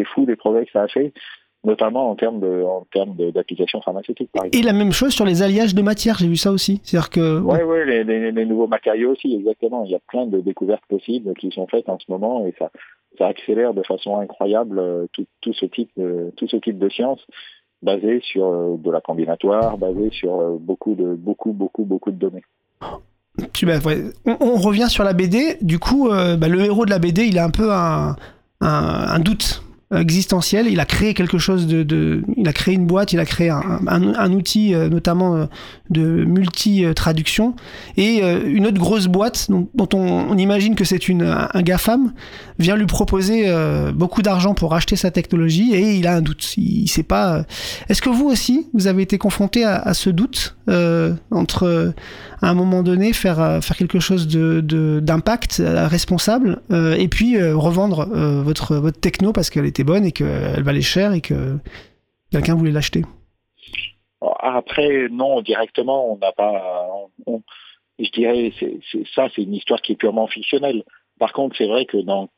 fou 0.04 0.26
les 0.26 0.36
progrès 0.36 0.66
que 0.66 0.72
ça 0.72 0.82
a 0.82 0.88
fait, 0.88 1.12
notamment 1.64 2.10
en 2.10 2.14
termes 2.14 2.40
de, 2.40 2.62
en 2.62 2.86
termes 2.92 3.16
d'applications 3.32 3.80
pharmaceutiques, 3.80 4.30
par 4.32 4.44
exemple. 4.44 4.58
Et 4.58 4.62
la 4.66 4.74
même 4.74 4.92
chose 4.92 5.12
sur 5.14 5.24
les 5.24 5.42
alliages 5.42 5.74
de 5.74 5.82
matière. 5.82 6.16
J'ai 6.18 6.28
vu 6.28 6.36
ça 6.36 6.52
aussi. 6.52 6.80
C'est-à-dire 6.82 7.10
que 7.10 7.40
Ouais, 7.40 7.62
ouais, 7.62 7.86
les, 7.86 8.04
les, 8.04 8.32
les 8.32 8.44
nouveaux 8.44 8.66
matériaux 8.66 9.12
aussi, 9.12 9.34
exactement. 9.34 9.84
Il 9.84 9.90
y 9.90 9.94
a 9.94 10.00
plein 10.08 10.26
de 10.26 10.40
découvertes 10.40 10.84
possibles 10.88 11.32
qui 11.34 11.50
sont 11.50 11.66
faites 11.66 11.88
en 11.88 11.98
ce 11.98 12.10
moment 12.10 12.46
et 12.46 12.54
ça, 12.58 12.70
ça 13.16 13.26
accélère 13.28 13.72
de 13.74 13.82
façon 13.82 14.18
incroyable 14.18 14.78
euh, 14.78 15.06
tout, 15.12 15.24
tout 15.40 15.54
ce 15.54 15.66
type 15.66 15.90
de, 15.96 16.32
tout 16.36 16.48
ce 16.48 16.56
type 16.56 16.78
de 16.78 16.88
sciences 16.88 17.24
basées 17.82 18.20
sur 18.22 18.46
euh, 18.46 18.76
de 18.76 18.90
la 18.90 19.00
combinatoire, 19.00 19.78
basées 19.78 20.10
sur 20.10 20.40
euh, 20.40 20.56
beaucoup 20.58 20.94
de, 20.94 21.14
beaucoup, 21.14 21.52
beaucoup, 21.52 21.84
beaucoup 21.84 22.10
de 22.10 22.16
données. 22.18 22.42
On, 24.26 24.56
revient 24.56 24.86
sur 24.88 25.04
la 25.04 25.12
BD. 25.12 25.58
Du 25.60 25.78
coup, 25.78 26.08
euh, 26.08 26.36
bah, 26.36 26.48
le 26.48 26.60
héros 26.64 26.84
de 26.84 26.90
la 26.90 26.98
BD, 26.98 27.24
il 27.24 27.36
est 27.36 27.40
un 27.40 27.50
peu 27.50 27.72
un 27.72 29.18
doute 29.20 29.63
existentiel. 30.00 30.66
Il 30.68 30.80
a 30.80 30.84
créé 30.84 31.14
quelque 31.14 31.38
chose 31.38 31.66
de, 31.66 32.22
il 32.36 32.48
a 32.48 32.52
créé 32.52 32.74
une 32.74 32.86
boîte, 32.86 33.12
il 33.12 33.20
a 33.20 33.24
créé 33.24 33.50
un, 33.50 33.80
un, 33.86 34.32
outil 34.32 34.74
euh, 34.74 34.88
notamment 34.88 35.36
euh, 35.36 35.46
de 35.90 36.24
multi-traduction 36.24 37.54
et 37.96 38.22
euh, 38.22 38.40
une 38.46 38.66
autre 38.66 38.78
grosse 38.78 39.06
boîte 39.06 39.48
dont, 39.50 39.88
on, 39.94 40.36
imagine 40.36 40.74
que 40.74 40.84
c'est 40.84 41.08
une 41.08 41.22
un 41.22 41.62
GAFAM 41.62 42.12
vient 42.58 42.76
lui 42.76 42.86
proposer 42.86 43.52
beaucoup 43.94 44.22
d'argent 44.22 44.54
pour 44.54 44.74
acheter 44.74 44.96
sa 44.96 45.10
technologie 45.10 45.74
et 45.74 45.96
il 45.96 46.06
a 46.06 46.14
un 46.16 46.20
doute. 46.20 46.56
Il, 46.56 46.82
il 46.82 46.88
sait 46.88 47.02
pas. 47.02 47.44
Est-ce 47.88 48.02
que 48.02 48.10
vous 48.10 48.26
aussi 48.26 48.66
vous 48.74 48.86
avez 48.86 49.02
été 49.02 49.18
confronté 49.18 49.64
à, 49.64 49.76
à 49.76 49.94
ce 49.94 50.10
doute 50.10 50.56
entre 51.30 51.94
à 52.42 52.48
un 52.48 52.54
moment 52.54 52.82
donné 52.82 53.12
faire 53.12 53.58
faire 53.62 53.76
quelque 53.76 54.00
chose 54.00 54.26
de 54.26 55.00
d'impact 55.00 55.62
responsable 55.64 56.60
et 56.70 57.08
puis 57.08 57.40
revendre 57.52 58.08
votre 58.44 58.76
votre 58.76 59.00
techno 59.00 59.32
parce 59.32 59.50
qu'elle 59.50 59.66
était 59.66 59.83
bonne 59.84 60.04
et 60.04 60.12
qu'elle 60.12 60.62
valait 60.62 60.82
cher 60.82 61.12
et 61.12 61.20
que 61.20 61.58
quelqu'un 62.30 62.54
voulait 62.54 62.72
l'acheter 62.72 63.02
Après, 64.40 65.08
non, 65.10 65.40
directement, 65.42 66.12
on 66.12 66.18
n'a 66.18 66.32
pas. 66.32 66.88
On, 67.26 67.42
je 67.98 68.10
dirais, 68.10 68.52
c'est, 68.58 68.78
ça, 69.14 69.28
c'est 69.34 69.42
une 69.42 69.54
histoire 69.54 69.80
qui 69.80 69.92
est 69.92 69.96
purement 69.96 70.26
fictionnelle. 70.26 70.82
Par 71.18 71.32
contre, 71.32 71.56
c'est 71.56 71.68
vrai 71.68 71.84
que 71.84 71.98
dans 71.98 72.28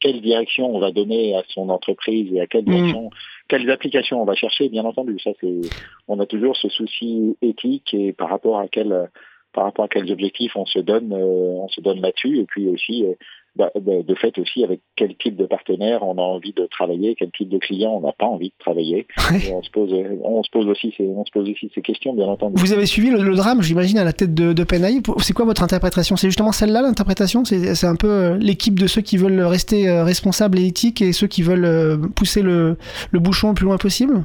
quelle 0.00 0.20
direction 0.20 0.74
on 0.74 0.78
va 0.78 0.92
donner 0.92 1.34
à 1.34 1.42
son 1.48 1.70
entreprise 1.70 2.32
et 2.32 2.40
à 2.40 2.46
quelle 2.46 2.64
direction, 2.64 3.06
mmh. 3.06 3.10
quelles 3.48 3.70
applications 3.70 4.22
on 4.22 4.24
va 4.24 4.34
chercher, 4.34 4.68
bien 4.68 4.84
entendu, 4.84 5.18
ça 5.18 5.30
c'est, 5.40 5.60
on 6.06 6.20
a 6.20 6.26
toujours 6.26 6.56
ce 6.56 6.68
souci 6.68 7.36
éthique 7.42 7.94
et 7.94 8.12
par 8.12 8.28
rapport 8.28 8.60
à 8.60 8.68
quel, 8.68 9.10
par 9.52 9.64
rapport 9.64 9.86
à 9.86 9.88
quels 9.88 10.12
objectifs 10.12 10.54
on 10.56 10.66
se 10.66 10.78
donne, 10.78 11.12
euh, 11.12 11.58
on 11.62 11.68
se 11.68 11.80
donne 11.80 12.00
là-dessus, 12.00 12.38
et 12.38 12.44
puis 12.44 12.68
aussi 12.68 13.04
euh, 13.04 13.14
de 13.56 14.14
fait 14.14 14.38
aussi 14.38 14.62
avec 14.62 14.80
quel 14.96 15.16
type 15.16 15.36
de 15.36 15.46
partenaire 15.46 16.02
on 16.02 16.16
a 16.18 16.22
envie 16.22 16.52
de 16.52 16.66
travailler, 16.66 17.16
quel 17.18 17.30
type 17.32 17.48
de 17.48 17.58
client 17.58 17.92
on 17.96 18.00
n'a 18.00 18.12
pas 18.12 18.26
envie 18.26 18.48
de 18.50 18.54
travailler. 18.58 19.06
on 19.52 19.62
se 19.62 19.70
pose, 19.70 19.92
on 20.22 20.42
se 20.42 20.50
pose 20.50 20.66
aussi, 20.68 20.94
ces, 20.96 21.04
on 21.04 21.24
se 21.24 21.30
pose 21.32 21.48
aussi 21.48 21.70
ces 21.74 21.82
questions, 21.82 22.14
bien 22.14 22.26
entendu. 22.26 22.54
Vous 22.56 22.72
avez 22.72 22.86
suivi 22.86 23.10
le, 23.10 23.22
le 23.22 23.34
drame, 23.34 23.62
j'imagine, 23.62 23.98
à 23.98 24.04
la 24.04 24.12
tête 24.12 24.34
de, 24.34 24.52
de 24.52 24.64
Penay. 24.64 25.00
C'est 25.18 25.32
quoi 25.32 25.44
votre 25.44 25.62
interprétation? 25.62 26.16
C'est 26.16 26.28
justement 26.28 26.52
celle-là, 26.52 26.82
l'interprétation? 26.82 27.44
C'est 27.44 27.84
un 27.86 27.96
peu 27.96 28.08
euh, 28.08 28.36
l'équipe 28.38 28.78
de 28.78 28.86
ceux 28.86 29.02
qui 29.02 29.16
veulent 29.16 29.40
rester 29.40 29.88
euh, 29.88 30.04
responsables 30.04 30.58
et 30.58 30.66
éthiques 30.66 31.02
et 31.02 31.12
ceux 31.12 31.26
qui 31.26 31.42
veulent 31.42 31.64
euh, 31.64 31.96
pousser 32.14 32.42
le, 32.42 32.76
le 33.10 33.18
bouchon 33.18 33.48
le 33.48 33.54
plus 33.54 33.64
loin 33.64 33.76
possible? 33.76 34.24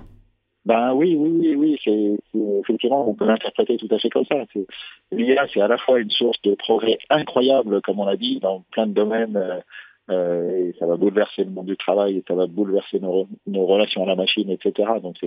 Ben 0.65 0.93
oui, 0.93 1.15
oui, 1.17 1.29
oui, 1.39 1.55
oui, 1.55 1.79
c'est 1.83 2.39
effectivement 2.61 3.07
on 3.09 3.15
peut 3.15 3.25
l'interpréter 3.25 3.77
tout 3.77 3.89
à 3.91 3.99
fait 3.99 4.09
comme 4.09 4.25
ça. 4.25 4.45
L'IA, 5.11 5.45
c'est 5.53 5.61
à 5.61 5.67
la 5.67 5.77
fois 5.77 5.99
une 5.99 6.09
source 6.09 6.41
de 6.43 6.55
progrès 6.55 6.97
incroyable, 7.09 7.81
comme 7.81 7.99
on 7.99 8.05
l'a 8.05 8.15
dit, 8.15 8.39
dans 8.39 8.63
plein 8.71 8.87
de 8.87 8.93
domaines. 8.93 9.61
Euh, 10.09 10.69
et 10.69 10.75
ça 10.79 10.85
va 10.85 10.97
bouleverser 10.97 11.45
le 11.45 11.51
monde 11.51 11.67
du 11.67 11.77
travail, 11.77 12.17
et 12.17 12.23
ça 12.27 12.35
va 12.35 12.45
bouleverser 12.47 12.99
nos, 12.99 13.27
nos 13.47 13.65
relations 13.65 14.03
à 14.03 14.05
la 14.05 14.15
machine, 14.15 14.49
etc. 14.49 14.89
Donc 15.01 15.17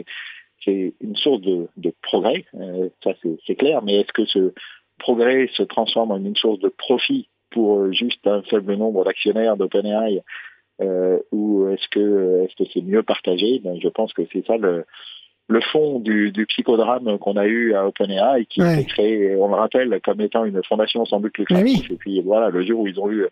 c'est 0.65 0.95
une 1.01 1.17
source 1.17 1.41
de, 1.41 1.69
de 1.77 1.95
progrès, 2.03 2.45
euh, 2.55 2.89
ça 3.03 3.13
c'est 3.47 3.55
clair. 3.55 3.83
Mais 3.83 4.01
est-ce 4.01 4.13
que 4.13 4.27
ce 4.27 4.53
progrès 4.99 5.49
se 5.55 5.63
transforme 5.63 6.13
en 6.13 6.19
une 6.19 6.37
source 6.37 6.59
de 6.59 6.69
profit 6.69 7.29
pour 7.51 7.91
juste 7.93 8.27
un 8.27 8.43
faible 8.43 8.75
nombre 8.75 9.05
d'actionnaires 9.05 9.57
d'OpenAI 9.57 10.23
euh, 10.83 11.19
ou 11.33 11.69
est-ce 11.69 11.89
que 11.89 12.45
est-ce 12.45 12.57
que 12.57 12.71
c'est 12.73 12.83
mieux 12.83 13.03
partagé? 13.03 13.61
Ben, 13.61 13.79
Je 13.81 13.89
pense 13.89 14.13
que 14.13 14.23
c'est 14.33 14.47
ça 14.47 14.57
le, 14.59 14.85
le 15.49 15.61
fond 15.61 16.01
du, 16.01 16.33
du 16.33 16.45
psychodrame 16.47 17.19
qu'on 17.19 17.37
a 17.37 17.47
eu 17.47 17.75
à 17.75 17.87
OpenAI, 17.87 18.47
qui 18.47 18.61
ouais. 18.61 18.77
s'est 18.77 18.85
créé, 18.85 19.37
on 19.37 19.47
le 19.49 19.55
rappelle, 19.55 20.01
comme 20.05 20.21
étant 20.21 20.45
une 20.45 20.61
fondation 20.65 21.05
sans 21.05 21.21
but 21.21 21.37
lucratif. 21.39 21.87
Oui. 21.89 21.95
Et 21.95 21.97
puis 21.97 22.23
voilà, 22.23 22.51
le 22.51 22.67
jour 22.67 22.81
où 22.81 22.89
ils 22.89 22.99
ont 22.99 23.11
eu 23.11 23.27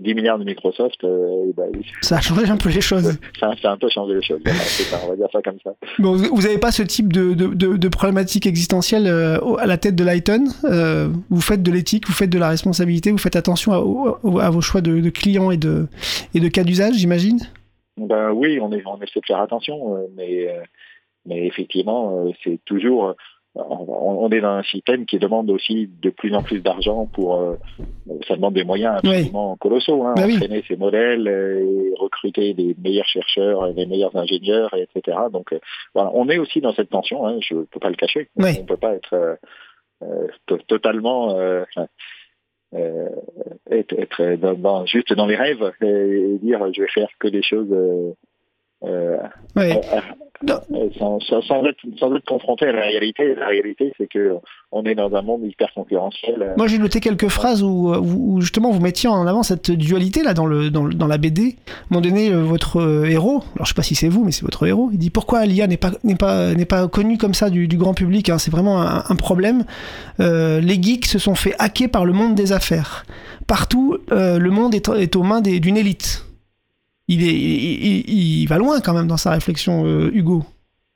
10 0.00 0.14
milliards 0.14 0.38
de 0.40 0.44
Microsoft, 0.44 1.04
euh, 1.04 1.52
bah, 1.56 1.64
ça 2.00 2.16
a 2.16 2.20
changé 2.20 2.50
un 2.50 2.56
peu 2.56 2.70
les 2.70 2.80
choses. 2.80 3.18
Ça, 3.38 3.52
ça 3.62 3.70
a 3.70 3.72
un 3.72 3.76
peu 3.76 3.88
changé 3.88 4.14
les 4.14 4.22
choses. 4.22 4.40
ça, 4.44 4.98
on 5.04 5.10
va 5.10 5.16
dire 5.16 5.28
ça 5.32 5.40
comme 5.42 5.58
ça. 5.64 5.70
Bon, 5.98 6.16
vous 6.16 6.42
n'avez 6.42 6.58
pas 6.58 6.72
ce 6.72 6.82
type 6.82 7.12
de, 7.12 7.32
de, 7.32 7.46
de, 7.46 7.76
de 7.76 7.88
problématique 7.88 8.46
existentielle 8.46 9.06
euh, 9.06 9.38
à 9.56 9.66
la 9.66 9.78
tête 9.78 9.94
de 9.94 10.04
Lighton. 10.04 10.44
Euh, 10.64 11.08
vous 11.30 11.40
faites 11.40 11.62
de 11.62 11.70
l'éthique, 11.70 12.06
vous 12.06 12.12
faites 12.12 12.28
de 12.28 12.38
la 12.38 12.48
responsabilité, 12.48 13.10
vous 13.12 13.18
faites 13.18 13.36
attention 13.36 13.72
à, 13.72 13.76
à 14.44 14.50
vos 14.50 14.60
choix 14.60 14.80
de, 14.80 15.00
de, 15.00 15.10
clients 15.10 15.50
et 15.50 15.56
de, 15.56 15.86
et 16.34 16.40
de 16.40 16.48
cas 16.48 16.64
d'usage, 16.64 16.96
j'imagine? 16.96 17.38
Ben 17.96 18.30
oui, 18.32 18.58
on, 18.60 18.72
est, 18.72 18.82
on 18.86 18.96
essaie 18.96 19.20
de 19.20 19.26
faire 19.26 19.40
attention, 19.40 19.96
mais 20.16 20.48
mais 21.26 21.46
effectivement, 21.46 22.26
euh, 22.26 22.30
c'est 22.42 22.58
toujours 22.64 23.08
euh, 23.08 23.14
on 23.56 24.30
est 24.30 24.40
dans 24.40 24.52
un 24.52 24.62
système 24.62 25.06
qui 25.06 25.18
demande 25.18 25.50
aussi 25.50 25.90
de 26.00 26.10
plus 26.10 26.32
en 26.34 26.42
plus 26.42 26.60
d'argent 26.60 27.06
pour 27.06 27.34
euh, 27.34 27.56
ça 28.28 28.36
demande 28.36 28.54
des 28.54 28.62
moyens 28.62 28.98
absolument 28.98 29.52
oui. 29.52 29.58
colossaux 29.58 30.04
hein, 30.04 30.14
bah 30.16 30.22
entraîner 30.22 30.58
oui. 30.58 30.64
ces 30.68 30.76
modèles 30.76 31.26
et 31.26 31.92
recruter 31.98 32.54
des 32.54 32.76
meilleurs 32.80 33.08
chercheurs 33.08 33.74
des 33.74 33.86
meilleurs 33.86 34.14
ingénieurs 34.14 34.72
etc 34.74 35.18
donc 35.32 35.52
voilà 35.94 36.12
on 36.14 36.28
est 36.28 36.38
aussi 36.38 36.60
dans 36.60 36.72
cette 36.74 36.90
tension 36.90 37.26
hein, 37.26 37.38
je 37.40 37.56
peux 37.56 37.80
pas 37.80 37.90
le 37.90 37.96
cacher 37.96 38.28
oui. 38.36 38.50
on 38.60 38.66
peut 38.66 38.76
pas 38.76 38.94
être 38.94 39.38
euh, 40.02 40.28
totalement 40.68 41.36
euh, 41.36 41.64
euh, 42.72 43.08
être, 43.68 43.98
être 43.98 44.36
dans, 44.36 44.54
dans, 44.54 44.86
juste 44.86 45.12
dans 45.12 45.26
les 45.26 45.34
rêves 45.34 45.72
et 45.82 46.38
dire 46.40 46.72
je 46.72 46.82
vais 46.82 46.88
faire 46.88 47.08
que 47.18 47.26
des 47.26 47.42
choses 47.42 47.68
euh, 48.82 49.18
oui. 49.56 49.72
euh, 49.72 50.00
sans, 50.46 51.20
sans, 51.20 51.42
sans, 51.42 51.64
être, 51.66 51.78
sans 51.98 52.14
être 52.14 52.24
confronté 52.24 52.66
à 52.66 52.72
la 52.72 52.82
réalité. 52.82 53.34
La 53.34 53.48
réalité, 53.48 53.92
c'est 53.98 54.08
que 54.08 54.36
on 54.72 54.84
est 54.84 54.94
dans 54.94 55.14
un 55.14 55.22
monde 55.22 55.44
hyper 55.44 55.72
concurrentiel. 55.74 56.54
Moi, 56.56 56.68
j'ai 56.68 56.78
noté 56.78 57.00
quelques 57.00 57.28
phrases 57.28 57.62
où, 57.62 57.92
où, 57.92 58.40
justement 58.40 58.70
vous 58.70 58.80
mettiez 58.80 59.08
en 59.08 59.26
avant 59.26 59.42
cette 59.42 59.70
dualité 59.70 60.22
là 60.22 60.32
dans, 60.32 60.46
le, 60.46 60.70
dans, 60.70 60.88
dans 60.88 61.06
la 61.06 61.18
BD. 61.18 61.56
À 61.66 61.70
un 61.70 61.84
moment 61.90 62.00
donné, 62.00 62.30
votre 62.30 63.06
héros, 63.06 63.42
alors 63.54 63.64
je 63.64 63.68
sais 63.70 63.74
pas 63.74 63.82
si 63.82 63.94
c'est 63.94 64.08
vous, 64.08 64.24
mais 64.24 64.32
c'est 64.32 64.44
votre 64.44 64.66
héros, 64.66 64.90
il 64.92 64.98
dit 64.98 65.10
pourquoi 65.10 65.44
l'IA 65.44 65.66
n'est 65.66 65.76
pas, 65.76 65.90
n'est 66.04 66.14
pas, 66.14 66.54
n'est 66.54 66.66
pas 66.66 66.88
connu 66.88 67.18
comme 67.18 67.34
ça 67.34 67.50
du, 67.50 67.68
du 67.68 67.76
grand 67.76 67.94
public. 67.94 68.28
Hein, 68.28 68.38
c'est 68.38 68.50
vraiment 68.50 68.80
un, 68.82 69.04
un 69.08 69.16
problème. 69.16 69.64
Euh, 70.20 70.60
les 70.60 70.80
geeks 70.80 71.06
se 71.06 71.18
sont 71.18 71.34
fait 71.34 71.54
hacker 71.58 71.88
par 71.90 72.04
le 72.04 72.12
monde 72.12 72.34
des 72.34 72.52
affaires. 72.52 73.04
Partout, 73.46 73.98
euh, 74.12 74.38
le 74.38 74.50
monde 74.50 74.74
est, 74.74 74.88
est 74.88 75.16
aux 75.16 75.22
mains 75.22 75.40
des, 75.40 75.60
d'une 75.60 75.76
élite 75.76 76.24
il, 77.10 77.22
est, 77.26 77.32
il, 77.32 78.08
il, 78.08 78.42
il, 78.42 78.46
va 78.46 78.58
loin 78.58 78.80
quand 78.80 78.94
même 78.94 79.08
dans 79.08 79.16
sa 79.16 79.30
réflexion, 79.32 79.84
euh, 79.84 80.10
Hugo. 80.14 80.44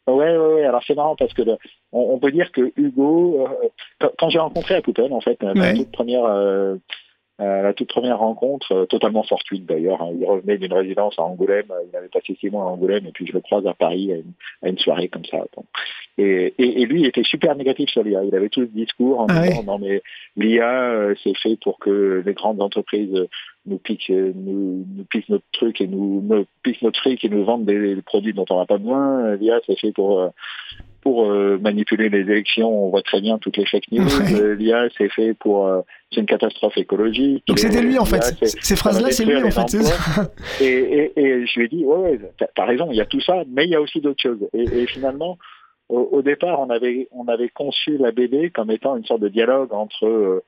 Ouais, 0.06 0.36
ouais, 0.36 0.54
ouais. 0.54 0.64
Alors 0.64 0.82
c'est 0.86 0.94
marrant 0.94 1.16
parce 1.16 1.32
que 1.32 1.42
le, 1.42 1.56
on, 1.92 2.14
on, 2.14 2.18
peut 2.18 2.30
dire 2.30 2.52
que 2.52 2.72
Hugo, 2.76 3.46
euh, 4.00 4.08
quand, 4.18 4.28
j'ai 4.28 4.38
rencontré 4.38 4.76
Apouton, 4.76 5.12
en 5.12 5.20
fait, 5.20 5.42
ouais. 5.42 5.54
la 5.54 5.74
toute 5.74 5.90
première, 5.90 6.24
euh, 6.24 6.76
la 7.38 7.72
toute 7.74 7.88
première 7.88 8.18
rencontre, 8.18 8.72
euh, 8.72 8.86
totalement 8.86 9.24
fortuite 9.24 9.66
d'ailleurs. 9.66 10.02
Hein, 10.02 10.12
il 10.18 10.24
revenait 10.24 10.56
d'une 10.56 10.72
résidence 10.72 11.18
à 11.18 11.22
Angoulême, 11.22 11.66
il 11.90 11.96
avait 11.96 12.08
passé 12.08 12.36
six 12.38 12.48
mois 12.50 12.62
à 12.62 12.66
Angoulême 12.66 13.06
et 13.06 13.12
puis 13.12 13.26
je 13.26 13.32
le 13.32 13.40
croise 13.40 13.66
à 13.66 13.74
Paris 13.74 14.12
à 14.12 14.16
une, 14.16 14.32
à 14.62 14.68
une 14.68 14.78
soirée 14.78 15.08
comme 15.08 15.24
ça. 15.24 15.38
Et, 16.16 16.54
et, 16.58 16.82
et, 16.82 16.86
lui 16.86 17.00
il 17.00 17.06
était 17.06 17.24
super 17.24 17.56
négatif 17.56 17.90
sur 17.90 18.04
l'IA. 18.04 18.22
Il 18.24 18.34
avait 18.36 18.50
tout 18.50 18.60
ce 18.60 18.70
discours 18.70 19.20
en 19.20 19.26
ah 19.30 19.48
disant 19.48 19.64
non 19.64 19.78
mais 19.78 20.02
l'IA 20.36 20.92
euh, 20.92 21.14
c'est 21.24 21.36
fait 21.36 21.56
pour 21.60 21.80
que 21.80 22.22
les 22.24 22.34
grandes 22.34 22.62
entreprises 22.62 23.26
nous 23.66 23.78
piquent, 23.78 24.10
nous, 24.10 24.86
nous 24.94 25.04
piquent 25.10 25.30
notre 25.30 25.44
truc 25.52 25.80
et 25.80 25.88
nous, 25.88 26.20
nous 26.20 26.46
piquent 26.62 26.82
notre 26.82 27.00
fric 27.00 27.24
et 27.24 27.28
nous 27.28 27.44
vendent 27.44 27.64
des, 27.64 27.96
des 27.96 28.02
produits 28.02 28.34
dont 28.34 28.44
on 28.50 28.58
n'a 28.58 28.66
pas 28.66 28.78
besoin. 28.78 29.34
L'IA 29.36 29.58
c'est 29.66 29.78
fait 29.78 29.92
pour 29.92 30.30
pour 31.04 31.30
euh, 31.30 31.58
manipuler 31.60 32.08
les 32.08 32.20
élections. 32.20 32.86
On 32.86 32.88
voit 32.90 33.02
très 33.02 33.20
bien 33.20 33.38
toutes 33.38 33.56
les 33.56 33.66
fake 33.66 33.92
news. 33.92 34.04
Ouais. 34.04 34.56
L'IA 34.56 34.88
c'est 34.98 35.08
fait 35.10 35.34
pour 35.34 35.68
euh, 35.68 35.82
c'est 36.10 36.20
une 36.20 36.26
catastrophe 36.26 36.76
écologique. 36.76 37.44
Donc 37.46 37.60
c'était 37.60 37.82
lui 37.82 37.98
en 37.98 38.04
fait. 38.04 38.22
Ces 38.42 38.74
phrases-là 38.74 39.10
c'est 39.12 39.24
lui 39.24 39.36
en 39.36 39.50
fait. 39.50 39.76
Et, 40.60 40.64
et, 40.66 41.20
et, 41.20 41.46
je 41.46 41.58
lui 41.58 41.66
ai 41.66 41.68
dit 41.68 41.84
ouais, 41.84 41.96
ouais 41.96 42.20
t'as 42.38 42.64
as 42.64 42.66
raison, 42.66 42.88
il 42.90 42.96
y 42.96 43.00
a 43.00 43.06
tout 43.06 43.20
ça, 43.20 43.44
mais 43.48 43.64
il 43.64 43.70
y 43.70 43.76
a 43.76 43.80
aussi 43.80 44.00
d'autres 44.00 44.22
choses. 44.22 44.48
Et, 44.52 44.62
et 44.62 44.86
finalement 44.86 45.38
au, 45.88 46.08
au, 46.12 46.22
départ, 46.22 46.60
on 46.60 46.70
avait, 46.70 47.08
on 47.12 47.28
avait 47.28 47.48
conçu 47.50 47.98
la 47.98 48.10
BD 48.10 48.50
comme 48.50 48.70
étant 48.70 48.96
une 48.96 49.04
sorte 49.04 49.20
de 49.20 49.28
dialogue 49.28 49.72
entre, 49.72 50.06
euh, 50.06 50.42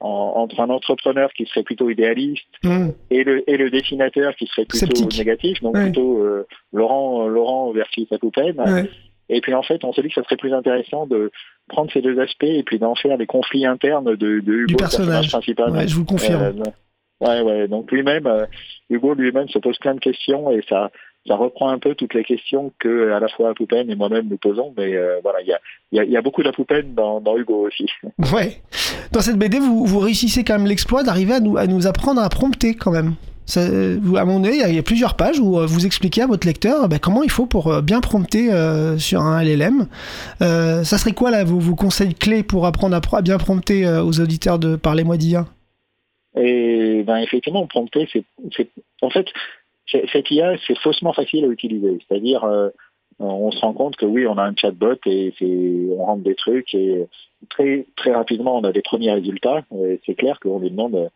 en, 0.00 0.32
entre 0.36 0.60
un 0.60 0.70
entrepreneur 0.70 1.32
qui 1.32 1.46
serait 1.46 1.62
plutôt 1.62 1.88
idéaliste 1.88 2.44
mmh. 2.64 2.88
et, 3.10 3.24
le, 3.24 3.48
et 3.48 3.56
le 3.56 3.70
dessinateur 3.70 4.34
qui 4.34 4.46
serait 4.46 4.64
plutôt 4.64 4.86
Sceptique. 4.86 5.18
négatif, 5.18 5.60
donc 5.62 5.76
ouais. 5.76 5.84
plutôt 5.84 6.18
euh, 6.22 6.46
Laurent, 6.72 7.28
Laurent 7.28 7.70
versus. 7.72 8.08
Ouais. 8.10 8.90
Et 9.32 9.40
puis 9.40 9.54
en 9.54 9.62
fait, 9.62 9.82
on 9.84 9.92
s'est 9.92 10.02
dit 10.02 10.08
que 10.08 10.14
ça 10.14 10.22
serait 10.24 10.36
plus 10.36 10.52
intéressant 10.52 11.06
de 11.06 11.30
prendre 11.68 11.90
ces 11.90 12.02
deux 12.02 12.20
aspects 12.20 12.44
et 12.44 12.62
puis 12.62 12.78
d'en 12.78 12.94
faire 12.94 13.16
des 13.16 13.26
conflits 13.26 13.66
internes 13.66 14.04
de, 14.04 14.14
de 14.14 14.52
Hugo, 14.52 14.66
du 14.66 14.76
personnage, 14.76 15.06
personnage 15.06 15.30
principal. 15.30 15.70
Ouais, 15.70 15.88
je 15.88 15.96
vous 15.96 16.04
confirme. 16.04 16.42
Euh, 16.42 17.26
ouais, 17.26 17.40
ouais. 17.40 17.68
Donc 17.68 17.90
lui-même, 17.90 18.26
euh, 18.26 18.44
Hugo 18.90 19.14
lui-même 19.14 19.48
se 19.48 19.58
pose 19.58 19.78
plein 19.78 19.94
de 19.94 20.00
questions 20.00 20.50
et 20.50 20.60
ça, 20.68 20.90
ça 21.26 21.36
reprend 21.36 21.70
un 21.70 21.78
peu 21.78 21.94
toutes 21.94 22.12
les 22.12 22.24
questions 22.24 22.72
que 22.78 23.12
à 23.12 23.20
la 23.20 23.28
fois 23.28 23.50
Apoupen 23.50 23.90
et 23.90 23.96
moi-même 23.96 24.28
nous 24.28 24.38
posons, 24.38 24.74
mais 24.76 24.94
euh, 24.94 25.20
voilà, 25.22 25.40
il 25.40 25.48
y 25.92 25.98
a, 25.98 26.04
y, 26.04 26.22
beaucoup 26.22 26.42
d'Apoupen 26.42 26.94
dans, 26.94 27.20
dans 27.20 27.38
Hugo 27.38 27.66
aussi. 27.66 27.86
Ouais. 28.34 28.60
Dans 29.12 29.20
cette 29.20 29.38
BD, 29.38 29.58
vous, 29.58 29.86
vous 29.86 29.98
réussissez 29.98 30.44
quand 30.44 30.58
même 30.58 30.66
l'exploit 30.66 31.02
d'arriver 31.02 31.34
à 31.34 31.40
nous, 31.40 31.56
à 31.56 31.66
nous 31.66 31.86
apprendre 31.86 32.20
à 32.20 32.28
prompter 32.28 32.74
quand 32.74 32.90
même. 32.90 33.14
À 33.56 34.24
mon 34.24 34.40
donné, 34.40 34.58
il 34.68 34.74
y, 34.74 34.78
a 34.78 34.82
plusieurs 34.82 35.16
pages 35.16 35.40
où 35.40 35.58
euh, 35.58 35.66
vous 35.66 35.84
expliquez 35.84 36.22
à 36.22 36.26
votre 36.26 36.46
lecteur 36.46 36.88
ben, 36.88 36.98
comment 36.98 37.22
il 37.22 37.30
faut 37.30 37.46
pour 37.46 37.68
euh, 37.68 37.82
bien 37.82 38.00
prompter 38.00 38.52
euh, 38.52 38.98
sur 38.98 39.20
un 39.20 39.42
LLM. 39.42 39.88
Euh, 40.40 40.84
ça 40.84 40.96
serait 40.96 41.12
quoi 41.12 41.30
là 41.30 41.44
vos, 41.44 41.74
conseils 41.74 42.14
clés 42.14 42.42
pour 42.44 42.66
apprendre 42.66 42.96
à, 42.96 43.22
bien 43.22 43.38
prompter 43.38 43.86
aux 43.86 44.20
auditeurs 44.20 44.58
de 44.58 44.76
Parlez-moi 44.76 45.16
d'IA? 45.16 45.46
Et 46.36 47.02
ben 47.02 47.18
effectivement, 47.18 47.66
prompter, 47.66 48.08
c'est 48.12 48.24
en 49.02 49.10
fait 49.10 49.26
cette 49.90 50.30
IA, 50.30 50.56
c'est 50.66 50.78
faussement 50.78 51.12
facile 51.12 51.44
à 51.44 51.48
utiliser. 51.48 51.98
C'est-à-dire, 52.08 52.46
on 53.18 53.50
se 53.50 53.60
rend 53.60 53.74
compte 53.74 53.96
que 53.96 54.06
oui, 54.06 54.26
on 54.26 54.38
a 54.38 54.44
un 54.44 54.54
chatbot 54.56 54.96
et 55.04 55.34
on 55.98 56.04
rentre 56.04 56.22
des 56.22 56.34
trucs 56.34 56.72
et 56.74 57.06
très 57.48 57.86
très 57.96 58.12
rapidement, 58.12 58.58
on 58.58 58.64
a 58.64 58.72
des 58.72 58.82
premiers 58.82 59.12
résultats. 59.12 59.62
Et 59.76 60.00
c'est 60.06 60.14
clair 60.14 60.38
qu'on 60.40 60.58
lui 60.58 60.70
demande, 60.70 60.94
euh, 60.94 61.08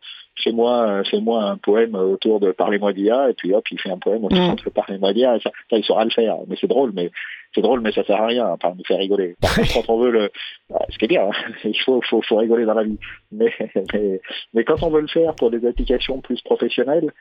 fais-moi, 0.43 0.87
euh, 0.87 1.03
fais-moi 1.03 1.43
un 1.43 1.57
poème 1.57 1.95
autour 1.95 2.39
de 2.39 2.51
Parlez-moi 2.51 2.93
d'IA 2.93 3.29
et 3.29 3.33
puis 3.33 3.53
hop, 3.53 3.65
il 3.71 3.79
fait 3.79 3.89
un 3.89 3.97
poème 3.97 4.25
autour 4.25 4.37
Mm. 4.37 4.55
de 4.55 4.69
Parlez-moi 4.69 5.13
d'IA. 5.13 5.37
Et 5.37 5.39
Ça, 5.39 5.51
ça, 5.69 5.77
il 5.77 5.83
saura 5.83 6.03
le 6.05 6.11
faire. 6.11 6.37
Mais 6.47 6.55
c'est 6.59 6.67
drôle, 6.67 6.91
mais 6.93 7.11
c'est 7.53 7.61
drôle, 7.61 7.81
mais 7.81 7.91
ça 7.91 8.03
sert 8.03 8.21
à 8.21 8.27
rien, 8.27 8.45
à 8.45 8.57
part 8.57 8.75
nous 8.75 8.83
faire 8.85 8.99
rigoler. 8.99 9.35
Par 9.41 9.55
contre, 9.55 9.73
quand 9.73 9.93
on 9.93 9.99
veut 9.99 10.11
le, 10.11 10.29
bah, 10.69 10.85
ce 10.89 10.97
qui 10.97 11.05
est 11.05 11.09
bien, 11.09 11.23
hein, 11.29 11.51
il 11.63 11.79
faut, 11.81 12.01
faut, 12.01 12.21
faut 12.21 12.37
rigoler 12.37 12.65
dans 12.65 12.73
la 12.73 12.83
vie. 12.83 12.99
Mais, 13.31 13.53
mais, 13.93 14.21
mais 14.53 14.63
quand 14.63 14.83
on 14.83 14.89
veut 14.89 15.01
le 15.01 15.07
faire 15.07 15.35
pour 15.35 15.51
des 15.51 15.65
applications 15.65 16.21
plus 16.21 16.41
professionnelles, 16.41 17.11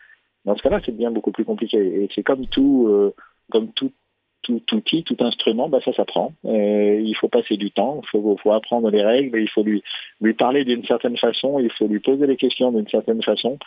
dans 0.45 0.57
ce 0.57 0.63
cas-là, 0.63 0.81
c'est 0.85 0.97
bien 0.97 1.11
beaucoup 1.11 1.33
plus 1.33 1.45
compliqué. 1.45 1.79
Et 1.79 2.09
c'est 2.15 2.23
comme 2.23 2.47
tout, 2.47 2.87
euh, 2.89 3.15
comme 3.51 3.73
tout, 3.73 3.93
tout 4.47 4.75
outil, 4.75 5.03
tout 5.03 5.17
instrument, 5.21 5.69
bah 5.69 5.79
ça 5.85 5.93
s'apprend. 5.93 6.33
Euh, 6.45 7.01
il 7.03 7.15
faut 7.17 7.29
passer 7.29 7.57
du 7.57 7.71
temps, 7.71 8.01
il 8.03 8.09
faut, 8.09 8.37
faut 8.43 8.53
apprendre 8.53 8.91
les 8.91 9.03
règles, 9.03 9.39
il 9.41 9.49
faut 9.49 9.63
lui, 9.63 9.83
lui 10.21 10.35
parler 10.35 10.65
d'une 10.65 10.85
certaine 10.85 11.17
façon, 11.17 11.59
il 11.59 11.71
faut 11.73 11.87
lui 11.87 12.01
poser 12.01 12.27
les 12.27 12.37
questions 12.37 12.71
d'une 12.73 12.89
certaine 12.89 13.23
façon, 13.23 13.59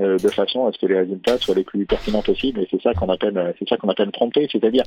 euh, 0.00 0.16
de 0.18 0.28
façon 0.28 0.66
à 0.66 0.72
ce 0.72 0.78
que 0.78 0.86
les 0.86 0.98
résultats 0.98 1.38
soient 1.38 1.54
les 1.54 1.64
plus 1.64 1.86
pertinents 1.86 2.22
possibles. 2.22 2.60
Et 2.60 2.68
c'est 2.70 2.80
ça 2.82 2.92
qu'on 2.94 3.08
appelle, 3.08 3.54
c'est 3.58 3.68
ça 3.68 3.76
qu'on 3.76 3.88
appelle 3.88 4.10
prompter. 4.12 4.46
C'est-à-dire, 4.52 4.84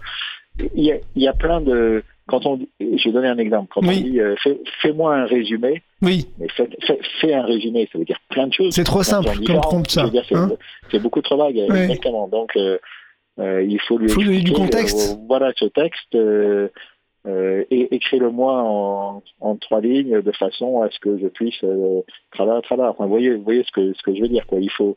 il 0.75 0.84
y 0.86 0.91
a, 0.91 0.97
il 1.15 1.21
y 1.23 1.27
a 1.27 1.34
plein 1.34 1.60
de, 1.62 2.04
quand 2.27 2.45
on, 2.45 2.60
je 2.80 3.04
vais 3.06 3.12
donner 3.12 3.27
un 3.27 3.38
exemple. 3.38 3.67
Quand 3.73 3.82
Oui. 3.86 4.01
on 4.06 4.10
dit, 4.10 4.19
euh, 4.21 4.36
fais, 4.41 4.58
fais-moi 4.82 5.15
un 5.15 5.25
résumé, 5.25 5.82
Oui, 6.01 6.27
mais 6.39 6.47
fais, 6.49 6.69
fais, 6.86 6.99
fais 7.19 7.34
un 7.34 7.43
résumé, 7.43 7.89
ça 7.91 7.97
veut 7.99 8.06
dire 8.06 8.19
plein 8.30 8.47
de 8.47 8.54
choses. 8.54 8.73
c'est 8.73 8.84
trop 8.86 9.04
simple 9.04 9.30
comme 9.45 9.60
prompt 9.62 9.89
ça. 9.89 10.06
hein. 10.34 10.49
c'est 10.91 10.99
beaucoup 11.01 11.21
trop 11.21 11.38
vague, 11.38 11.58
exactement. 11.58 12.27
Donc, 12.30 12.56
il 13.37 13.79
faut 13.87 13.97
lui 13.97 14.09
Faut 14.09 14.21
lui 14.21 14.43
du 14.43 14.51
contexte. 14.53 15.17
euh, 15.17 15.25
voilà 15.27 15.51
ce 15.55 15.65
texte, 15.65 16.15
euh, 16.15 16.67
euh, 17.27 17.63
et 17.69 17.93
écris-le-moi 17.95 18.61
en, 18.63 19.23
en 19.39 19.55
trois 19.57 19.79
lignes 19.81 20.21
de 20.21 20.31
façon 20.31 20.81
à 20.81 20.89
ce 20.89 20.99
que 20.99 21.17
je 21.17 21.27
puisse 21.27 21.63
euh, 21.63 22.01
travailler, 22.31 22.61
travailler. 22.63 22.89
Enfin, 22.89 23.03
vous 23.05 23.09
voyez, 23.11 23.33
vous 23.35 23.43
voyez 23.43 23.63
ce 23.63 23.71
que 23.71 23.93
ce 23.93 24.01
que 24.03 24.13
je 24.15 24.21
veux 24.21 24.27
dire. 24.27 24.45
Quoi. 24.47 24.59
Il 24.59 24.71
faut 24.71 24.95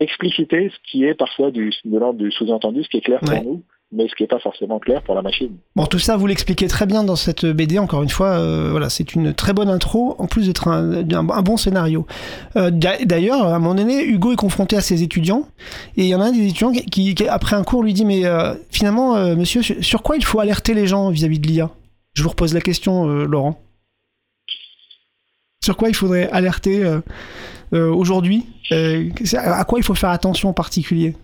expliciter 0.00 0.68
ce 0.70 0.76
qui 0.90 1.04
est 1.04 1.14
parfois 1.14 1.50
du, 1.50 1.72
de 1.84 1.98
l'ordre 1.98 2.18
du 2.18 2.30
sous-entendu, 2.32 2.82
ce 2.84 2.88
qui 2.88 2.98
est 2.98 3.02
clair 3.02 3.20
Ouais. 3.22 3.36
pour 3.42 3.44
nous, 3.52 3.62
mais 3.92 4.08
ce 4.08 4.14
qui 4.14 4.22
n'est 4.22 4.28
pas 4.28 4.38
forcément 4.38 4.78
clair 4.78 5.02
pour 5.02 5.14
la 5.14 5.22
machine. 5.22 5.50
Bon, 5.76 5.84
tout 5.86 5.98
ça, 5.98 6.16
vous 6.16 6.26
l'expliquez 6.26 6.66
très 6.66 6.86
bien 6.86 7.04
dans 7.04 7.16
cette 7.16 7.44
BD. 7.44 7.78
Encore 7.78 8.02
une 8.02 8.08
fois, 8.08 8.28
euh, 8.38 8.68
voilà, 8.70 8.88
c'est 8.88 9.14
une 9.14 9.34
très 9.34 9.52
bonne 9.52 9.68
intro, 9.68 10.16
en 10.18 10.26
plus 10.26 10.46
d'être 10.46 10.68
un, 10.68 11.04
un- 11.12 11.28
un 11.28 11.42
bon 11.42 11.56
scénario. 11.56 12.06
Euh, 12.56 12.70
d'a- 12.70 13.04
D'ailleurs, 13.04 13.46
à 13.46 13.54
un 13.54 13.58
moment 13.58 13.74
donné, 13.74 14.02
Hugo 14.04 14.32
est 14.32 14.36
confronté 14.36 14.76
à 14.76 14.80
ses 14.80 15.02
étudiants, 15.02 15.46
et 15.96 16.02
il 16.04 16.08
y 16.08 16.14
en 16.14 16.20
a 16.20 16.24
un 16.24 16.32
des 16.32 16.44
étudiants 16.46 16.72
qui, 16.72 16.84
qui- 16.86 17.14
qui, 17.14 17.28
après 17.28 17.54
un 17.56 17.64
cours, 17.64 17.82
lui 17.82 17.92
dit 17.92 18.04
Mais 18.04 18.24
euh, 18.24 18.54
finalement, 18.70 19.16
monsieur, 19.36 19.62
sur, 19.62 20.02
quoi 20.02 20.16
il 20.16 20.24
faut 20.24 20.40
alerter 20.40 20.74
les 20.74 20.86
gens 20.86 21.10
vis-à-vis 21.10 21.38
de 21.38 21.46
l'IA 21.46 21.70
Je 22.14 22.22
vous 22.22 22.30
repose 22.30 22.54
la 22.54 22.60
question, 22.60 23.04
Laurent. 23.06 23.60
Sur 25.64 25.76
quoi 25.76 25.88
il 25.88 25.94
faudrait 25.94 26.28
alerter 26.30 26.82
aujourd'hui? 27.72 28.46
À 28.72 29.64
quoi 29.64 29.78
il 29.78 29.84
faut 29.84 29.94
faire 29.94 30.10
attention 30.10 30.48
en 30.48 30.52
particulier? 30.52 31.14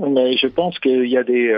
Mais 0.00 0.36
je 0.36 0.46
pense 0.46 0.78
qu'il 0.78 1.06
y 1.08 1.16
a 1.18 1.24
des... 1.24 1.52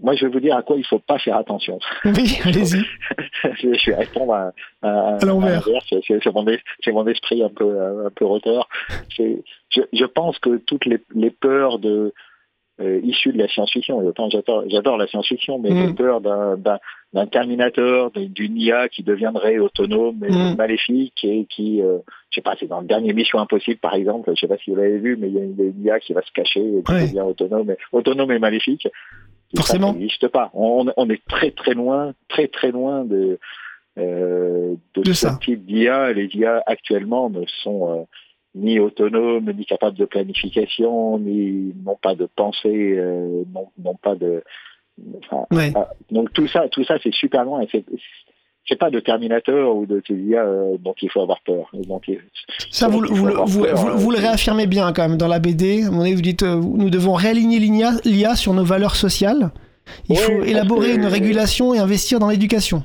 euh, 0.00 0.04
moi, 0.04 0.14
je 0.14 0.26
vais 0.26 0.32
vous 0.32 0.40
dire 0.40 0.56
à 0.56 0.62
quoi 0.62 0.76
il 0.76 0.80
ne 0.80 0.84
faut 0.84 0.98
pas 0.98 1.18
faire 1.18 1.36
attention. 1.36 1.78
Oui, 2.04 2.38
allez-y. 2.44 2.84
je 3.60 3.90
vais 3.90 3.96
répondre 3.96 4.32
à, 4.34 4.52
à, 4.82 5.18
À 5.20 5.24
l'envers. 5.24 5.62
C'est 5.90 6.92
mon, 6.92 7.06
esprit 7.06 7.42
un 7.42 7.48
peu, 7.50 7.80
un 8.06 8.10
peu 8.10 8.24
roteur. 8.24 8.68
Je, 9.08 9.40
je 9.92 10.04
pense 10.04 10.38
que 10.38 10.56
toutes 10.56 10.86
les, 10.86 10.98
les 11.14 11.30
peurs 11.30 11.78
de, 11.78 12.12
euh, 12.80 13.00
issues 13.04 13.32
de 13.32 13.38
la 13.38 13.48
science-fiction, 13.48 14.02
j'adore, 14.68 14.96
la 14.96 15.06
science-fiction, 15.06 15.58
mais 15.58 15.70
Mm. 15.70 15.86
les 15.86 15.92
peurs 15.94 16.20
d'un, 16.20 17.26
Terminator, 17.26 18.10
d'une- 18.10 18.32
d'une 18.32 18.56
IA 18.56 18.88
qui 18.88 19.02
deviendrait 19.02 19.58
autonome 19.58 20.24
et 20.24 20.30
Mm. 20.32 20.56
maléfique 20.56 21.22
et 21.24 21.44
qui, 21.50 21.82
euh, 21.82 21.98
je 22.30 22.36
sais 22.36 22.40
pas, 22.42 22.56
c'est 22.58 22.66
dans 22.66 22.80
le 22.80 22.86
dernier 22.86 23.12
Mission 23.12 23.38
Impossible 23.38 23.78
par 23.78 23.94
exemple, 23.94 24.30
je 24.34 24.40
sais 24.40 24.48
pas 24.48 24.56
si 24.56 24.70
vous 24.70 24.76
l'avez 24.76 24.98
vu, 24.98 25.16
mais 25.18 25.28
il 25.28 25.34
y 25.34 25.38
a 25.38 25.42
une, 25.44 25.54
une 25.60 25.84
IA 25.84 26.00
qui 26.00 26.14
va 26.14 26.22
se 26.22 26.32
cacher 26.32 26.60
et 26.78 26.82
qui 26.82 26.92
Ouais. 26.92 27.06
devient 27.08 27.20
autonome, 27.20 27.70
et, 27.70 27.76
autonome 27.92 28.32
et 28.32 28.38
maléfique. 28.38 28.88
Forcément. 29.56 29.92
Ça 29.92 29.98
n'existe 29.98 30.28
pas. 30.28 30.50
On, 30.54 30.86
on 30.96 31.10
est 31.10 31.24
très 31.26 31.50
très 31.50 31.74
loin, 31.74 32.14
très 32.28 32.48
très 32.48 32.70
loin 32.70 33.04
de, 33.04 33.38
euh, 33.98 34.74
de, 34.94 35.02
De 35.02 35.12
ce 35.12 35.26
ça. 35.28 35.38
type 35.42 35.64
d'IA. 35.66 36.12
Les 36.12 36.26
IA 36.34 36.62
actuellement 36.66 37.28
ne 37.30 37.44
sont 37.62 37.90
euh, 37.90 38.02
ni 38.54 38.78
autonomes, 38.78 39.50
ni 39.52 39.64
capables 39.66 39.96
de 39.96 40.04
planification, 40.04 41.18
ni 41.18 41.74
n'ont 41.84 41.96
pas 42.00 42.14
de 42.14 42.26
pensée, 42.36 42.94
euh, 42.98 43.44
n'ont 43.78 43.96
pas 43.96 44.14
de. 44.14 44.42
enfin, 45.18 45.46
Ouais. 45.50 45.72
ah, 45.74 45.90
donc 46.10 46.32
tout 46.32 46.46
ça, 46.48 46.68
tout 46.68 46.84
ça, 46.84 46.96
c'est 47.02 47.12
super 47.14 47.44
loin. 47.44 47.60
Et 47.60 47.84
c'est 48.68 48.78
pas 48.78 48.90
de 48.90 49.00
Terminator 49.00 49.76
ou 49.76 49.86
de 49.86 50.02
ces 50.06 50.14
IA 50.14 50.44
euh, 50.44 50.76
dont 50.78 50.94
il 51.02 51.10
faut 51.10 51.20
avoir 51.20 51.40
peur. 51.42 51.70
Donc, 51.88 52.10
Ça, 52.70 52.88
vous, 52.88 53.00
le- 53.00 53.08
vous, 53.08 53.26
le- 53.26 53.34
vous, 53.34 53.64
vous- 53.74 53.98
vous 53.98 54.10
le 54.10 54.18
réaffirmez 54.18 54.66
bien 54.66 54.92
quand 54.92 55.08
même 55.08 55.18
dans 55.18 55.28
la 55.28 55.38
BD. 55.40 55.82
Vous 55.82 56.20
dites 56.20 56.42
euh, 56.42 56.56
nous 56.60 56.90
devons 56.90 57.14
réaligner 57.14 57.58
l'IA 57.58 58.36
sur 58.36 58.54
nos 58.54 58.64
valeurs 58.64 58.96
sociales. 58.96 59.50
Il 60.08 60.16
Oui, 60.16 60.22
faut 60.22 60.42
élaborer 60.44 60.92
que- 60.92 60.96
une 60.96 61.06
régulation 61.06 61.74
et 61.74 61.78
investir 61.78 62.18
dans 62.20 62.28
l'éducation. 62.28 62.84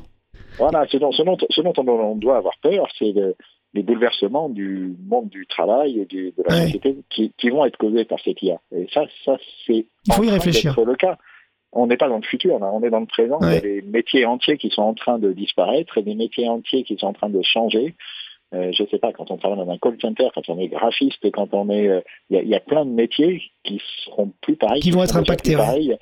Voilà, 0.57 0.85
ce 0.91 0.97
dont, 0.97 1.11
ce 1.11 1.21
dont, 1.21 1.37
ce 1.49 1.61
dont 1.61 1.73
on, 1.77 1.87
on 1.87 2.15
doit 2.15 2.37
avoir 2.37 2.55
peur, 2.63 2.87
c'est 2.97 3.11
le- 3.11 3.35
les 3.75 3.83
bouleversements 3.83 4.49
du 4.49 4.95
monde 5.07 5.29
du 5.29 5.45
travail 5.45 5.99
et 5.99 6.05
du, 6.05 6.33
de 6.35 6.43
la 6.47 6.55
Ouais. 6.55 6.61
société 6.65 6.97
qui, 7.11 7.31
qui 7.37 7.49
vont 7.49 7.63
être 7.65 7.77
causés 7.77 8.05
par 8.05 8.17
cette 8.23 8.41
IA. 8.41 8.59
Et 8.75 8.87
ça, 8.91 9.01
ça 9.23 9.37
c'est 9.67 9.85
Il 10.07 10.13
faut 10.13 10.23
y 10.23 10.29
réfléchir. 10.31 10.75
le 10.83 10.95
cas. 10.95 11.17
On 11.73 11.87
n'est 11.87 11.97
pas 11.97 12.07
dans 12.09 12.17
le 12.17 12.23
futur, 12.23 12.59
là, 12.59 12.69
on 12.73 12.81
est 12.83 12.89
dans 12.89 12.99
le 13.01 13.05
présent. 13.05 13.39
Il 13.41 13.53
y 13.53 13.55
a 13.57 13.59
des 13.61 13.81
métiers 13.81 14.25
entiers 14.25 14.57
qui 14.57 14.69
sont 14.69 14.81
en 14.83 14.93
train 14.93 15.19
de 15.19 15.31
disparaître 15.33 15.97
et 15.97 16.01
des 16.03 16.15
métiers 16.15 16.47
entiers 16.47 16.83
qui 16.83 16.97
sont 16.97 17.07
en 17.07 17.13
train 17.13 17.29
de 17.29 17.41
changer. 17.41 17.95
Euh, 18.55 18.71
je 18.71 18.85
sais 18.89 18.97
pas, 18.97 19.11
quand 19.11 19.29
on 19.29 19.37
travaille 19.37 19.57
dans 19.65 19.69
un 19.69 19.77
call 19.77 19.97
center, 20.01 20.29
quand 20.33 20.47
on 20.47 20.57
est 20.59 20.69
graphiste, 20.69 21.29
quand 21.31 21.53
on 21.53 21.69
est, 21.69 21.89
euh, 21.89 21.99
il 22.29 22.37
y, 22.37 22.39
a, 22.39 22.43
il 22.43 22.47
y 22.47 22.55
a 22.55 22.61
plein 22.61 22.85
de 22.85 22.91
métiers 22.91 23.41
qui 23.65 23.81
seront 24.05 24.31
plus 24.41 24.55
pareils, 24.55 24.79
Qui 24.81 24.91
vont 24.91 25.03
être 25.03 25.17
impactés, 25.17 25.55
pareils. 25.55 25.97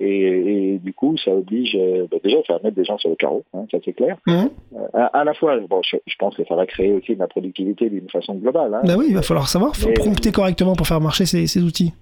Et, 0.00 0.74
et 0.74 0.78
du 0.78 0.94
coup, 0.94 1.16
ça 1.18 1.30
oblige, 1.30 1.76
euh, 1.76 2.06
bah, 2.10 2.16
déjà, 2.24 2.38
ça 2.46 2.54
va 2.54 2.60
mettre 2.64 2.76
des 2.76 2.84
gens 2.84 2.96
sur 2.98 3.10
le 3.10 3.14
carreau, 3.16 3.44
hein, 3.52 3.66
ça 3.70 3.76
c'est 3.84 3.92
clair. 3.92 4.16
Hum 4.26 4.48
À, 4.94 5.04
à 5.20 5.22
la 5.24 5.34
fois, 5.34 5.58
bon, 5.60 5.80
je, 5.84 5.96
je 6.06 6.14
pense 6.18 6.34
que 6.34 6.44
ça 6.46 6.56
va 6.56 6.64
créer 6.66 6.92
aussi 6.94 7.14
de 7.14 7.20
la 7.20 7.28
productivité 7.28 7.88
d'une 7.90 8.08
façon 8.08 8.34
globale. 8.36 8.72
Hein. 8.74 8.80
Bah 8.84 8.94
oui, 8.98 9.06
il 9.10 9.14
va 9.14 9.22
falloir 9.22 9.46
savoir. 9.46 9.72
Il 9.76 9.82
faut 9.82 9.88
Mais- 9.88 9.94
prompter 9.94 10.32
correctement 10.32 10.74
pour 10.74 10.86
faire 10.86 11.00
marcher 11.00 11.26
ces, 11.26 11.46
ces 11.46 11.62
outils. 11.62 11.92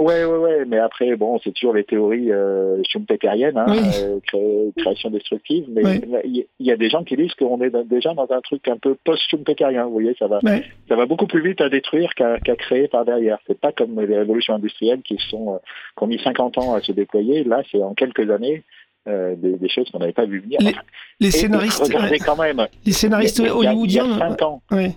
Ouais, 0.00 0.24
ouais, 0.24 0.36
ouais, 0.38 0.64
mais 0.66 0.78
après, 0.78 1.14
bon, 1.16 1.38
c'est 1.44 1.52
toujours 1.52 1.74
les 1.74 1.84
théories 1.84 2.32
euh, 2.32 2.82
schumpeteriennes, 2.88 3.56
hein, 3.58 3.66
Oui. 3.68 3.78
euh, 4.02 4.18
cré- 4.26 4.72
création 4.76 5.10
destructive, 5.10 5.66
mais 5.68 5.84
Oui. 5.84 6.00
il 6.24 6.66
y, 6.66 6.72
a 6.72 6.76
des 6.76 6.88
gens 6.88 7.04
qui 7.04 7.16
disent 7.16 7.34
qu'on 7.34 7.60
est 7.60 7.70
dans- 7.70 7.84
déjà 7.84 8.14
dans 8.14 8.26
un 8.30 8.40
truc 8.40 8.66
un 8.68 8.76
peu 8.78 8.96
post-schumpeterien, 9.04 9.84
vous 9.84 9.92
voyez, 9.92 10.14
ça 10.18 10.26
va, 10.26 10.40
ça 10.88 10.96
va 10.96 11.06
beaucoup 11.06 11.26
plus 11.26 11.42
vite 11.42 11.60
à 11.60 11.68
détruire 11.68 12.14
qu'à 12.14 12.38
qu'à 12.40 12.56
créer 12.56 12.88
par 12.88 13.04
derrière. 13.04 13.38
C'est 13.46 13.58
pas 13.60 13.72
comme 13.72 14.00
les 14.00 14.16
révolutions 14.18 14.54
industrielles 14.54 15.02
qui 15.02 15.18
sont, 15.28 15.54
euh, 15.54 15.58
qui 15.96 16.04
ont 16.04 16.06
mis 16.06 16.18
50 16.18 16.58
ans 16.58 16.74
à 16.74 16.80
se 16.80 16.92
déployer, 16.92 17.44
là, 17.44 17.62
c'est 17.70 17.82
en 17.82 17.94
quelques 17.94 18.30
années. 18.30 18.62
Euh, 19.08 19.34
des, 19.36 19.54
des 19.54 19.68
choses 19.68 19.90
qu'on 19.90 19.98
n'avait 19.98 20.12
pas 20.12 20.26
vu 20.26 20.40
venir. 20.40 20.58
Les- 21.20 21.30
scénaristes, 21.30 21.82
regardez 21.82 22.18
quand 22.18 22.36
même. 22.36 22.66
les 22.84 22.92
scénaristes 22.92 23.40
hollywoodiens. 23.40 24.18
cinq 24.18 24.42
ans, 24.42 24.62
ouais. 24.70 24.92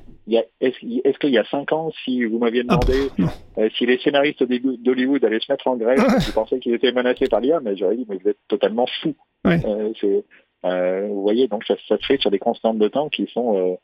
Est-ce 0.62 1.18
qu'il 1.20 1.32
y 1.32 1.38
a 1.38 1.44
cinq 1.46 1.72
ans, 1.74 1.92
si 2.04 2.24
vous 2.24 2.38
m'aviez 2.40 2.64
Ah, 2.70 2.78
demandé 2.78 3.10
euh, 3.58 3.70
si 3.78 3.86
les 3.86 3.98
scénaristes 4.00 4.44
d'Hollywood 4.44 5.24
allaient 5.26 5.40
se 5.40 5.52
mettre 5.52 5.68
en 5.68 5.76
grève, 5.76 6.00
Ouais. 6.00 6.20
je 6.26 6.32
pensais 6.32 6.60
qu'ils 6.60 6.74
étaient 6.74 6.92
menacés 6.94 7.28
par 7.28 7.42
l'IA, 7.42 7.60
mais 7.62 7.76
j'aurais 7.76 7.96
dit, 7.98 8.06
mais 8.08 8.18
vous 8.24 8.30
êtes 8.30 8.38
totalement 8.48 8.86
fous. 9.02 9.16
Ouais. 9.46 9.60
Euh, 9.66 9.92
euh, 10.66 11.08
vous 11.08 11.22
voyez, 11.24 11.48
donc 11.50 11.66
ça, 11.66 11.76
ça 11.90 11.98
se 11.98 12.06
fait 12.06 12.20
sur 12.22 12.32
des 12.32 12.40
constantes 12.40 12.78
de 12.80 12.88
temps 12.88 13.10
qui 13.10 13.28
sont 13.34 13.58
euh, 13.58 13.76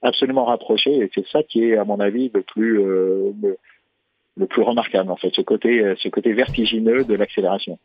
absolument 0.00 0.46
rapprochées, 0.46 0.96
et 0.96 1.10
c'est 1.14 1.26
ça 1.28 1.42
qui 1.42 1.64
est, 1.64 1.76
à 1.76 1.84
mon 1.84 2.00
avis, 2.00 2.30
le 2.32 2.40
plus, 2.42 2.76
le, 2.76 3.34
le 4.36 4.46
plus 4.46 4.62
remarquable, 4.62 5.10
en 5.10 5.16
fait, 5.16 5.30
ce 5.34 5.42
côté, 5.42 5.94
ce 5.98 6.08
côté 6.08 6.32
vertigineux 6.32 7.04
de 7.04 7.14
l'accélération. 7.14 7.78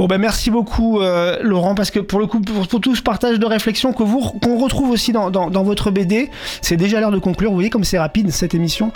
Bon 0.00 0.06
ben 0.06 0.16
merci 0.16 0.50
beaucoup 0.50 1.02
euh, 1.02 1.36
Laurent 1.42 1.74
parce 1.74 1.90
que 1.90 2.00
pour 2.00 2.20
le 2.20 2.26
coup 2.26 2.40
pour, 2.40 2.66
tout 2.66 2.94
ce 2.94 3.02
partage 3.02 3.38
de 3.38 3.44
réflexion 3.44 3.92
que 3.92 4.02
vous 4.02 4.20
qu'on 4.42 4.56
retrouve 4.56 4.88
aussi 4.88 5.12
dans, 5.12 5.30
dans, 5.30 5.50
dans 5.50 5.62
votre 5.62 5.90
BD 5.90 6.30
c'est 6.62 6.78
déjà 6.78 7.00
l'heure 7.00 7.10
de 7.10 7.18
conclure. 7.18 7.50
Vous 7.50 7.56
voyez 7.56 7.68
comme 7.68 7.84
c'est 7.84 7.98
rapide 7.98 8.30
cette 8.30 8.54
émission. 8.54 8.92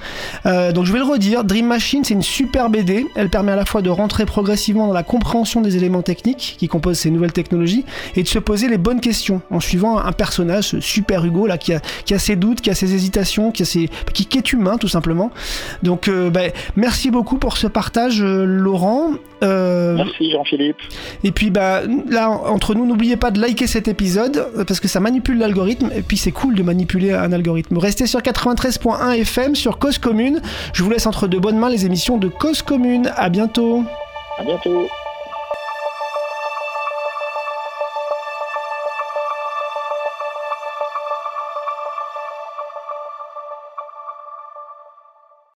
Euh, 0.46 0.72
donc 0.72 0.86
je 0.86 0.94
vais 0.94 0.98
le 0.98 1.04
redire. 1.04 1.44
Dream 1.44 1.66
Machine 1.66 2.04
c'est 2.04 2.14
une 2.14 2.22
super 2.22 2.70
BD 2.70 3.04
elle 3.16 3.28
permet 3.28 3.52
à 3.52 3.56
la 3.56 3.66
fois 3.66 3.82
de 3.82 3.90
rentrer 3.90 4.24
progressivement 4.24 4.86
dans 4.86 4.94
la 4.94 5.02
compréhension 5.02 5.60
des 5.60 5.76
éléments 5.76 6.00
techniques 6.00 6.56
qui 6.58 6.68
composent 6.68 7.00
ces 7.00 7.10
nouvelles 7.10 7.34
technologies 7.34 7.84
et 8.16 8.22
de 8.22 8.28
se 8.28 8.38
poser 8.38 8.68
les 8.68 8.78
bonnes 8.78 9.02
questions 9.02 9.42
en 9.50 9.60
suivant 9.60 9.98
un 9.98 10.12
personnage 10.12 10.80
super 10.80 11.22
Hugo 11.26 11.46
là 11.46 11.58
qui 11.58 11.74
a, 11.74 11.80
qui 12.06 12.14
a 12.14 12.18
ses 12.18 12.36
doutes 12.36 12.62
qui 12.62 12.70
a 12.70 12.74
ses 12.74 12.94
hésitations 12.94 13.52
qui, 13.52 13.60
a 13.60 13.66
ses, 13.66 13.90
qui, 14.14 14.24
qui 14.24 14.38
est 14.38 14.52
humain 14.54 14.78
tout 14.78 14.88
simplement. 14.88 15.30
Donc 15.82 16.08
euh, 16.08 16.30
ben, 16.30 16.50
merci 16.76 17.10
beaucoup 17.10 17.36
pour 17.36 17.58
ce 17.58 17.66
partage 17.66 18.22
euh, 18.22 18.46
Laurent. 18.46 19.10
Euh, 19.42 19.96
Merci 19.96 20.30
Jean-Philippe. 20.30 20.78
Et 21.22 21.32
puis 21.32 21.50
bah 21.50 21.82
là 22.08 22.30
entre 22.30 22.74
nous, 22.74 22.86
n'oubliez 22.86 23.16
pas 23.16 23.30
de 23.30 23.40
liker 23.40 23.66
cet 23.66 23.88
épisode 23.88 24.46
euh, 24.56 24.64
parce 24.64 24.80
que 24.80 24.88
ça 24.88 25.00
manipule 25.00 25.38
l'algorithme 25.38 25.90
et 25.94 26.02
puis 26.02 26.16
c'est 26.16 26.32
cool 26.32 26.54
de 26.54 26.62
manipuler 26.62 27.12
un 27.12 27.32
algorithme. 27.32 27.78
Restez 27.78 28.06
sur 28.06 28.20
93.1 28.20 29.18
FM 29.18 29.54
sur 29.54 29.78
Cause 29.78 29.98
Commune. 29.98 30.40
Je 30.72 30.82
vous 30.82 30.90
laisse 30.90 31.06
entre 31.06 31.28
de 31.28 31.38
bonnes 31.38 31.58
mains 31.58 31.70
les 31.70 31.86
émissions 31.86 32.18
de 32.18 32.28
Cause 32.28 32.62
Commune. 32.62 33.12
À 33.16 33.28
bientôt. 33.28 33.84
À 34.38 34.44
bientôt. 34.44 34.88